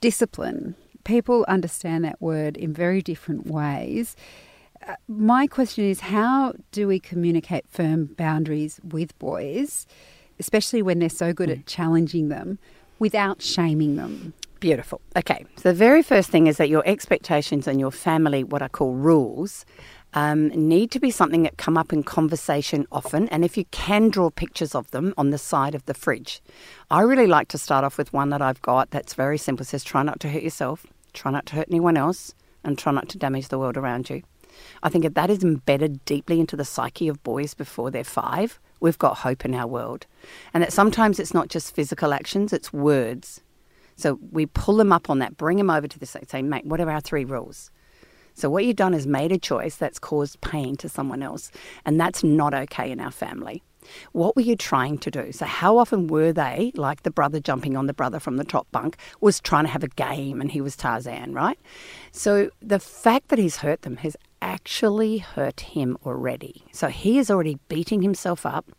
discipline. 0.00 0.76
People 1.04 1.44
understand 1.46 2.06
that 2.06 2.22
word 2.22 2.56
in 2.56 2.72
very 2.72 3.02
different 3.02 3.46
ways 3.46 4.16
my 5.08 5.46
question 5.46 5.84
is 5.84 6.00
how 6.00 6.54
do 6.72 6.88
we 6.88 6.98
communicate 6.98 7.64
firm 7.68 8.06
boundaries 8.06 8.80
with 8.82 9.18
boys, 9.18 9.86
especially 10.38 10.82
when 10.82 10.98
they're 10.98 11.08
so 11.08 11.32
good 11.32 11.48
mm. 11.48 11.58
at 11.58 11.66
challenging 11.66 12.28
them, 12.28 12.58
without 12.98 13.42
shaming 13.42 13.96
them? 13.96 14.34
Beautiful. 14.60 15.00
Okay, 15.16 15.44
so 15.56 15.70
the 15.70 15.74
very 15.74 16.02
first 16.02 16.30
thing 16.30 16.46
is 16.46 16.56
that 16.58 16.68
your 16.68 16.84
expectations 16.86 17.66
and 17.66 17.80
your 17.80 17.90
family, 17.90 18.44
what 18.44 18.62
I 18.62 18.68
call 18.68 18.94
rules, 18.94 19.64
um, 20.14 20.48
need 20.48 20.90
to 20.92 21.00
be 21.00 21.10
something 21.10 21.42
that 21.42 21.56
come 21.56 21.76
up 21.76 21.92
in 21.92 22.02
conversation 22.02 22.86
often, 22.92 23.28
and 23.30 23.44
if 23.44 23.56
you 23.56 23.64
can 23.72 24.08
draw 24.08 24.30
pictures 24.30 24.74
of 24.74 24.90
them 24.90 25.14
on 25.16 25.30
the 25.30 25.38
side 25.38 25.74
of 25.74 25.84
the 25.86 25.94
fridge. 25.94 26.40
I 26.90 27.00
really 27.00 27.26
like 27.26 27.48
to 27.48 27.58
start 27.58 27.84
off 27.84 27.98
with 27.98 28.12
one 28.12 28.28
that 28.28 28.42
I've 28.42 28.62
got 28.62 28.90
that's 28.90 29.14
very 29.14 29.38
simple. 29.38 29.62
It 29.62 29.68
says, 29.68 29.82
"Try 29.82 30.02
not 30.02 30.20
to 30.20 30.28
hurt 30.28 30.42
yourself, 30.42 30.86
try 31.12 31.30
not 31.30 31.46
to 31.46 31.56
hurt 31.56 31.68
anyone 31.68 31.96
else, 31.96 32.34
and 32.62 32.78
try 32.78 32.92
not 32.92 33.08
to 33.08 33.18
damage 33.18 33.48
the 33.48 33.58
world 33.58 33.76
around 33.76 34.10
you." 34.10 34.22
I 34.82 34.88
think 34.88 35.04
if 35.04 35.14
that 35.14 35.30
is 35.30 35.42
embedded 35.42 36.04
deeply 36.04 36.40
into 36.40 36.56
the 36.56 36.64
psyche 36.64 37.08
of 37.08 37.22
boys 37.22 37.54
before 37.54 37.90
they're 37.90 38.04
five, 38.04 38.60
we've 38.80 38.98
got 38.98 39.18
hope 39.18 39.44
in 39.44 39.54
our 39.54 39.66
world. 39.66 40.06
And 40.52 40.62
that 40.62 40.72
sometimes 40.72 41.18
it's 41.18 41.34
not 41.34 41.48
just 41.48 41.74
physical 41.74 42.12
actions, 42.12 42.52
it's 42.52 42.72
words. 42.72 43.40
So 43.96 44.18
we 44.30 44.46
pull 44.46 44.76
them 44.76 44.92
up 44.92 45.10
on 45.10 45.18
that, 45.20 45.36
bring 45.36 45.58
them 45.58 45.70
over 45.70 45.86
to 45.86 45.98
the 45.98 46.06
say, 46.06 46.42
mate, 46.42 46.66
what 46.66 46.80
are 46.80 46.90
our 46.90 47.00
three 47.00 47.24
rules? 47.24 47.70
So 48.34 48.48
what 48.48 48.64
you've 48.64 48.76
done 48.76 48.94
is 48.94 49.06
made 49.06 49.32
a 49.32 49.38
choice 49.38 49.76
that's 49.76 49.98
caused 49.98 50.40
pain 50.40 50.76
to 50.76 50.88
someone 50.88 51.22
else, 51.22 51.50
and 51.84 52.00
that's 52.00 52.24
not 52.24 52.54
okay 52.54 52.90
in 52.90 53.00
our 53.00 53.10
family. 53.10 53.62
What 54.12 54.36
were 54.36 54.42
you 54.42 54.56
trying 54.56 54.98
to 54.98 55.10
do? 55.10 55.32
So, 55.32 55.44
how 55.44 55.76
often 55.76 56.06
were 56.06 56.32
they, 56.32 56.72
like 56.76 57.02
the 57.02 57.10
brother 57.10 57.40
jumping 57.40 57.76
on 57.76 57.86
the 57.86 57.92
brother 57.92 58.20
from 58.20 58.36
the 58.36 58.44
top 58.44 58.66
bunk, 58.70 58.96
was 59.20 59.40
trying 59.40 59.64
to 59.64 59.70
have 59.70 59.82
a 59.82 59.88
game 59.88 60.40
and 60.40 60.50
he 60.50 60.60
was 60.60 60.76
Tarzan, 60.76 61.32
right? 61.34 61.58
So, 62.12 62.50
the 62.60 62.78
fact 62.78 63.28
that 63.28 63.38
he's 63.38 63.56
hurt 63.56 63.82
them 63.82 63.96
has 63.98 64.16
actually 64.42 65.18
hurt 65.18 65.60
him 65.60 65.96
already. 66.04 66.64
So, 66.72 66.88
he 66.88 67.18
is 67.18 67.30
already 67.30 67.58
beating 67.68 68.02
himself 68.02 68.44
up 68.44 68.70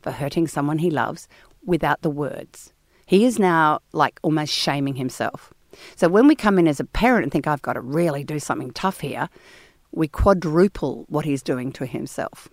for 0.00 0.10
hurting 0.10 0.48
someone 0.48 0.78
he 0.78 0.90
loves 0.90 1.28
without 1.64 2.02
the 2.02 2.10
words. 2.10 2.72
He 3.06 3.24
is 3.24 3.38
now 3.38 3.80
like 3.92 4.18
almost 4.22 4.52
shaming 4.52 4.96
himself. 4.96 5.52
So, 5.94 6.08
when 6.08 6.26
we 6.26 6.34
come 6.34 6.58
in 6.58 6.66
as 6.66 6.80
a 6.80 6.84
parent 6.84 7.24
and 7.24 7.32
think, 7.32 7.46
I've 7.46 7.62
got 7.62 7.74
to 7.74 7.80
really 7.80 8.24
do 8.24 8.40
something 8.40 8.72
tough 8.72 9.00
here, 9.00 9.28
we 9.92 10.08
quadruple 10.08 11.04
what 11.08 11.24
he's 11.24 11.42
doing 11.42 11.70
to 11.72 11.86
himself. 11.86 12.48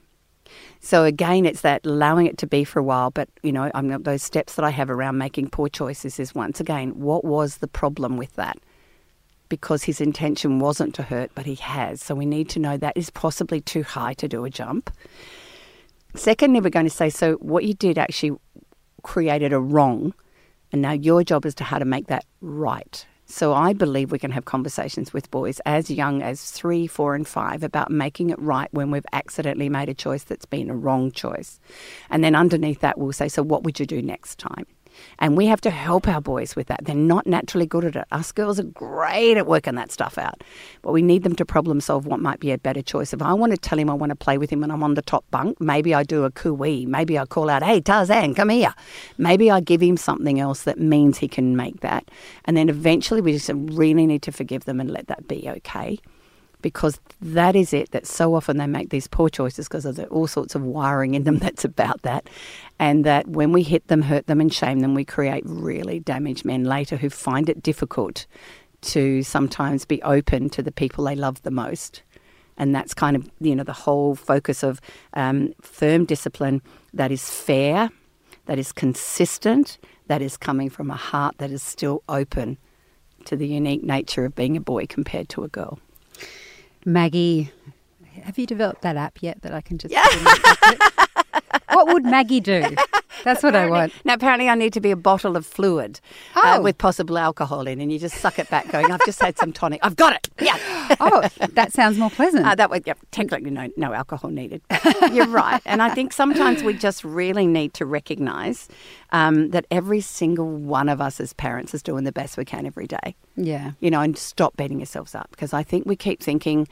So 0.79 1.03
again, 1.03 1.45
it's 1.45 1.61
that 1.61 1.85
allowing 1.85 2.25
it 2.25 2.37
to 2.39 2.47
be 2.47 2.63
for 2.63 2.79
a 2.79 2.83
while. 2.83 3.11
But 3.11 3.29
you 3.43 3.51
know, 3.51 3.71
I'm, 3.73 4.03
those 4.03 4.23
steps 4.23 4.55
that 4.55 4.65
I 4.65 4.69
have 4.71 4.89
around 4.89 5.17
making 5.17 5.49
poor 5.49 5.69
choices 5.69 6.19
is 6.19 6.35
once 6.35 6.59
again, 6.59 6.99
what 6.99 7.23
was 7.23 7.57
the 7.57 7.67
problem 7.67 8.17
with 8.17 8.35
that? 8.35 8.57
Because 9.49 9.83
his 9.83 9.99
intention 9.99 10.59
wasn't 10.59 10.95
to 10.95 11.03
hurt, 11.03 11.31
but 11.35 11.45
he 11.45 11.55
has. 11.55 12.01
So 12.01 12.15
we 12.15 12.25
need 12.25 12.49
to 12.49 12.59
know 12.59 12.77
that 12.77 12.95
is 12.95 13.09
possibly 13.09 13.61
too 13.61 13.83
high 13.83 14.13
to 14.15 14.27
do 14.27 14.45
a 14.45 14.49
jump. 14.49 14.91
Secondly, 16.15 16.61
we're 16.61 16.69
going 16.69 16.85
to 16.85 16.91
say, 16.91 17.09
so 17.09 17.33
what 17.35 17.65
you 17.65 17.73
did 17.73 17.97
actually 17.97 18.37
created 19.03 19.53
a 19.53 19.59
wrong, 19.59 20.13
and 20.71 20.81
now 20.81 20.91
your 20.91 21.23
job 21.23 21.45
is 21.45 21.55
to 21.55 21.63
how 21.63 21.79
to 21.79 21.85
make 21.85 22.07
that 22.07 22.25
right. 22.41 23.05
So 23.31 23.53
I 23.53 23.73
believe 23.73 24.11
we 24.11 24.17
can 24.17 24.31
have 24.31 24.45
conversations 24.45 25.13
with 25.13 25.29
boys 25.29 25.61
as 25.63 25.91
young 25.91 26.23
as 26.23 26.49
three, 26.49 26.87
four, 26.87 27.13
and 27.13 27.27
five 27.27 27.61
about 27.61 27.91
making 27.91 28.31
it 28.31 28.39
right 28.39 28.67
when 28.73 28.89
we've 28.89 29.05
accidentally 29.13 29.69
made 29.69 29.87
a 29.87 29.93
choice 29.93 30.23
that's 30.23 30.45
been 30.45 30.71
a 30.71 30.75
wrong 30.75 31.11
choice. 31.11 31.59
And 32.09 32.23
then 32.23 32.33
underneath 32.33 32.79
that, 32.79 32.97
we'll 32.97 33.13
say, 33.13 33.27
So 33.27 33.43
what 33.43 33.63
would 33.63 33.79
you 33.79 33.85
do 33.85 34.01
next 34.01 34.39
time? 34.39 34.65
And 35.19 35.37
we 35.37 35.45
have 35.45 35.61
to 35.61 35.69
help 35.69 36.07
our 36.07 36.21
boys 36.21 36.55
with 36.55 36.67
that. 36.67 36.85
They're 36.85 36.95
not 36.95 37.27
naturally 37.27 37.65
good 37.65 37.85
at 37.85 37.95
it. 37.95 38.05
Us 38.11 38.31
girls 38.31 38.59
are 38.59 38.63
great 38.63 39.37
at 39.37 39.47
working 39.47 39.75
that 39.75 39.91
stuff 39.91 40.17
out. 40.17 40.43
But 40.81 40.91
we 40.91 41.01
need 41.01 41.23
them 41.23 41.35
to 41.35 41.45
problem 41.45 41.81
solve 41.81 42.05
what 42.05 42.19
might 42.19 42.39
be 42.39 42.51
a 42.51 42.57
better 42.57 42.81
choice. 42.81 43.13
If 43.13 43.21
I 43.21 43.33
want 43.33 43.51
to 43.51 43.57
tell 43.57 43.79
him 43.79 43.89
I 43.89 43.93
want 43.93 44.11
to 44.11 44.15
play 44.15 44.37
with 44.37 44.49
him 44.49 44.61
when 44.61 44.71
I'm 44.71 44.83
on 44.83 44.93
the 44.93 45.01
top 45.01 45.25
bunk, 45.31 45.59
maybe 45.59 45.93
I 45.93 46.03
do 46.03 46.23
a 46.23 46.31
cooey. 46.31 46.85
Maybe 46.85 47.17
I 47.17 47.25
call 47.25 47.49
out, 47.49 47.63
hey, 47.63 47.81
Tarzan, 47.81 48.35
come 48.35 48.49
here. 48.49 48.73
Maybe 49.17 49.51
I 49.51 49.59
give 49.59 49.81
him 49.81 49.97
something 49.97 50.39
else 50.39 50.63
that 50.63 50.79
means 50.79 51.17
he 51.17 51.27
can 51.27 51.55
make 51.55 51.81
that. 51.81 52.09
And 52.45 52.55
then 52.55 52.69
eventually 52.69 53.21
we 53.21 53.33
just 53.33 53.49
really 53.53 54.05
need 54.05 54.21
to 54.23 54.31
forgive 54.31 54.65
them 54.65 54.79
and 54.79 54.89
let 54.89 55.07
that 55.07 55.27
be 55.27 55.49
okay 55.49 55.99
because 56.61 56.99
that 57.21 57.55
is 57.55 57.73
it 57.73 57.91
that 57.91 58.05
so 58.05 58.35
often 58.35 58.57
they 58.57 58.67
make 58.67 58.89
these 58.89 59.07
poor 59.07 59.29
choices 59.29 59.67
because 59.67 59.83
there's 59.83 59.99
all 60.09 60.27
sorts 60.27 60.55
of 60.55 60.63
wiring 60.63 61.13
in 61.13 61.23
them 61.23 61.37
that's 61.39 61.65
about 61.65 62.01
that. 62.03 62.29
And 62.79 63.05
that 63.05 63.27
when 63.27 63.51
we 63.51 63.63
hit 63.63 63.87
them 63.87 64.01
hurt 64.01 64.27
them 64.27 64.41
and 64.41 64.53
shame 64.53 64.79
them 64.79 64.93
we 64.93 65.05
create 65.05 65.43
really 65.45 65.99
damaged 65.99 66.45
men 66.45 66.63
later 66.63 66.97
who 66.97 67.09
find 67.09 67.49
it 67.49 67.63
difficult 67.63 68.25
to 68.81 69.23
sometimes 69.23 69.85
be 69.85 70.01
open 70.03 70.49
to 70.49 70.63
the 70.63 70.71
people 70.71 71.05
they 71.05 71.15
love 71.15 71.41
the 71.41 71.51
most. 71.51 72.03
And 72.57 72.75
that's 72.75 72.93
kind 72.93 73.15
of 73.15 73.29
you 73.39 73.55
know 73.55 73.63
the 73.63 73.73
whole 73.73 74.15
focus 74.15 74.63
of 74.63 74.81
um, 75.13 75.53
firm 75.61 76.05
discipline 76.05 76.61
that 76.93 77.11
is 77.11 77.29
fair 77.29 77.89
that 78.45 78.57
is 78.57 78.71
consistent 78.71 79.77
that 80.07 80.23
is 80.23 80.35
coming 80.35 80.71
from 80.71 80.89
a 80.89 80.95
heart 80.95 81.35
that 81.37 81.51
is 81.51 81.61
still 81.61 82.03
open 82.09 82.57
to 83.25 83.35
the 83.35 83.47
unique 83.47 83.83
nature 83.83 84.25
of 84.25 84.33
being 84.33 84.57
a 84.57 84.59
boy 84.59 84.87
compared 84.87 85.29
to 85.29 85.43
a 85.43 85.47
girl 85.47 85.79
Maggie. 86.85 87.51
Have 88.23 88.37
you 88.37 88.45
developed 88.45 88.81
that 88.81 88.97
app 88.97 89.21
yet 89.21 89.41
that 89.41 89.53
I 89.53 89.61
can 89.61 89.77
just? 89.77 89.93
what 91.69 91.87
would 91.87 92.03
Maggie 92.03 92.39
do? 92.39 92.75
That's 93.23 93.43
what 93.43 93.55
I 93.55 93.69
want. 93.69 93.93
Now, 94.05 94.13
apparently, 94.13 94.49
I 94.49 94.55
need 94.55 94.73
to 94.73 94.81
be 94.81 94.91
a 94.91 94.95
bottle 94.95 95.35
of 95.35 95.45
fluid 95.45 95.99
uh, 96.35 96.41
oh. 96.43 96.49
uh, 96.49 96.61
with 96.61 96.77
possible 96.77 97.17
alcohol 97.17 97.67
in, 97.67 97.81
and 97.81 97.91
you 97.91 97.99
just 97.99 98.17
suck 98.17 98.39
it 98.39 98.49
back, 98.49 98.69
going, 98.69 98.91
"I've 98.91 99.05
just 99.05 99.21
had 99.21 99.37
some 99.37 99.53
tonic. 99.53 99.79
I've 99.83 99.95
got 99.95 100.13
it." 100.13 100.29
Yeah. 100.41 100.57
oh, 100.99 101.27
that 101.53 101.73
sounds 101.73 101.97
more 101.97 102.09
pleasant. 102.09 102.45
Uh, 102.45 102.55
that 102.55 102.69
would, 102.69 102.83
yeah, 102.85 102.93
technically, 103.11 103.51
no, 103.51 103.69
no 103.77 103.93
alcohol 103.93 104.29
needed. 104.29 104.61
You're 105.11 105.27
right, 105.27 105.61
and 105.65 105.81
I 105.81 105.93
think 105.93 106.13
sometimes 106.13 106.63
we 106.63 106.73
just 106.73 107.03
really 107.03 107.47
need 107.47 107.73
to 107.75 107.85
recognise 107.85 108.67
um, 109.11 109.49
that 109.49 109.65
every 109.71 110.01
single 110.01 110.49
one 110.49 110.89
of 110.89 111.01
us 111.01 111.19
as 111.19 111.33
parents 111.33 111.73
is 111.73 111.83
doing 111.83 112.03
the 112.03 112.11
best 112.11 112.37
we 112.37 112.45
can 112.45 112.65
every 112.65 112.87
day. 112.87 113.15
Yeah. 113.35 113.71
You 113.79 113.91
know, 113.91 114.01
and 114.01 114.17
stop 114.17 114.57
beating 114.57 114.79
yourselves 114.79 115.15
up 115.15 115.29
because 115.31 115.53
I 115.53 115.63
think 115.63 115.85
we 115.85 115.95
keep 115.95 116.21
thinking, 116.21 116.67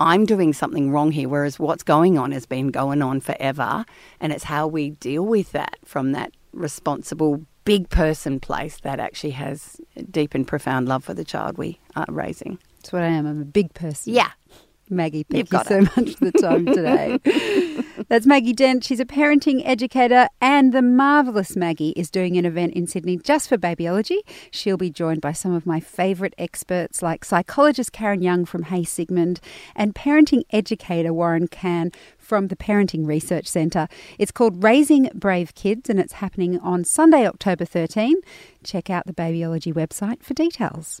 I'm 0.00 0.24
doing 0.26 0.52
something 0.52 0.90
wrong 0.90 1.12
here, 1.12 1.28
whereas 1.28 1.58
what's 1.58 1.82
going 1.82 2.18
on 2.18 2.32
has 2.32 2.46
been 2.46 2.68
going 2.68 3.02
on 3.02 3.20
forever. 3.20 3.84
And 4.20 4.32
it's 4.32 4.44
how 4.44 4.66
we 4.66 4.90
deal 4.90 5.24
with 5.24 5.52
that 5.52 5.76
from 5.84 6.12
that 6.12 6.32
responsible 6.52 7.44
big 7.64 7.88
person 7.88 8.40
place 8.40 8.78
that 8.80 9.00
actually 9.00 9.30
has 9.30 9.80
deep 10.10 10.34
and 10.34 10.46
profound 10.46 10.88
love 10.88 11.04
for 11.04 11.14
the 11.14 11.24
child 11.24 11.56
we 11.56 11.78
are 11.96 12.06
raising. 12.08 12.58
That's 12.78 12.92
what 12.92 13.02
I 13.02 13.06
am. 13.06 13.26
I'm 13.26 13.40
a 13.40 13.46
big 13.46 13.72
person. 13.74 14.12
Yeah. 14.12 14.30
Maggie, 14.90 15.24
thank 15.24 15.50
You've 15.50 15.60
you 15.60 15.64
so 15.66 15.78
it. 15.78 15.96
much 15.96 16.16
for 16.16 16.24
the 16.26 16.32
time 16.32 16.66
today. 16.66 17.18
That's 18.08 18.26
Maggie 18.26 18.52
Dent. 18.52 18.84
She's 18.84 19.00
a 19.00 19.06
parenting 19.06 19.62
educator, 19.64 20.28
and 20.38 20.74
the 20.74 20.82
marvellous 20.82 21.56
Maggie 21.56 21.94
is 21.96 22.10
doing 22.10 22.36
an 22.36 22.44
event 22.44 22.74
in 22.74 22.86
Sydney 22.86 23.16
just 23.16 23.48
for 23.48 23.56
babyology. 23.56 24.18
She'll 24.50 24.76
be 24.76 24.90
joined 24.90 25.22
by 25.22 25.32
some 25.32 25.54
of 25.54 25.64
my 25.64 25.80
favourite 25.80 26.34
experts 26.36 27.00
like 27.00 27.24
psychologist 27.24 27.92
Karen 27.92 28.20
Young 28.20 28.44
from 28.44 28.64
Hey 28.64 28.84
Sigmund 28.84 29.40
and 29.74 29.94
parenting 29.94 30.42
educator 30.50 31.14
Warren 31.14 31.48
Cann 31.48 31.92
from 32.18 32.48
the 32.48 32.56
Parenting 32.56 33.06
Research 33.06 33.46
Centre. 33.46 33.88
It's 34.18 34.32
called 34.32 34.62
Raising 34.62 35.08
Brave 35.14 35.54
Kids, 35.54 35.88
and 35.88 35.98
it's 35.98 36.14
happening 36.14 36.58
on 36.58 36.84
Sunday, 36.84 37.26
October 37.26 37.64
13. 37.64 38.16
Check 38.62 38.90
out 38.90 39.06
the 39.06 39.14
babyology 39.14 39.72
website 39.72 40.22
for 40.22 40.34
details. 40.34 41.00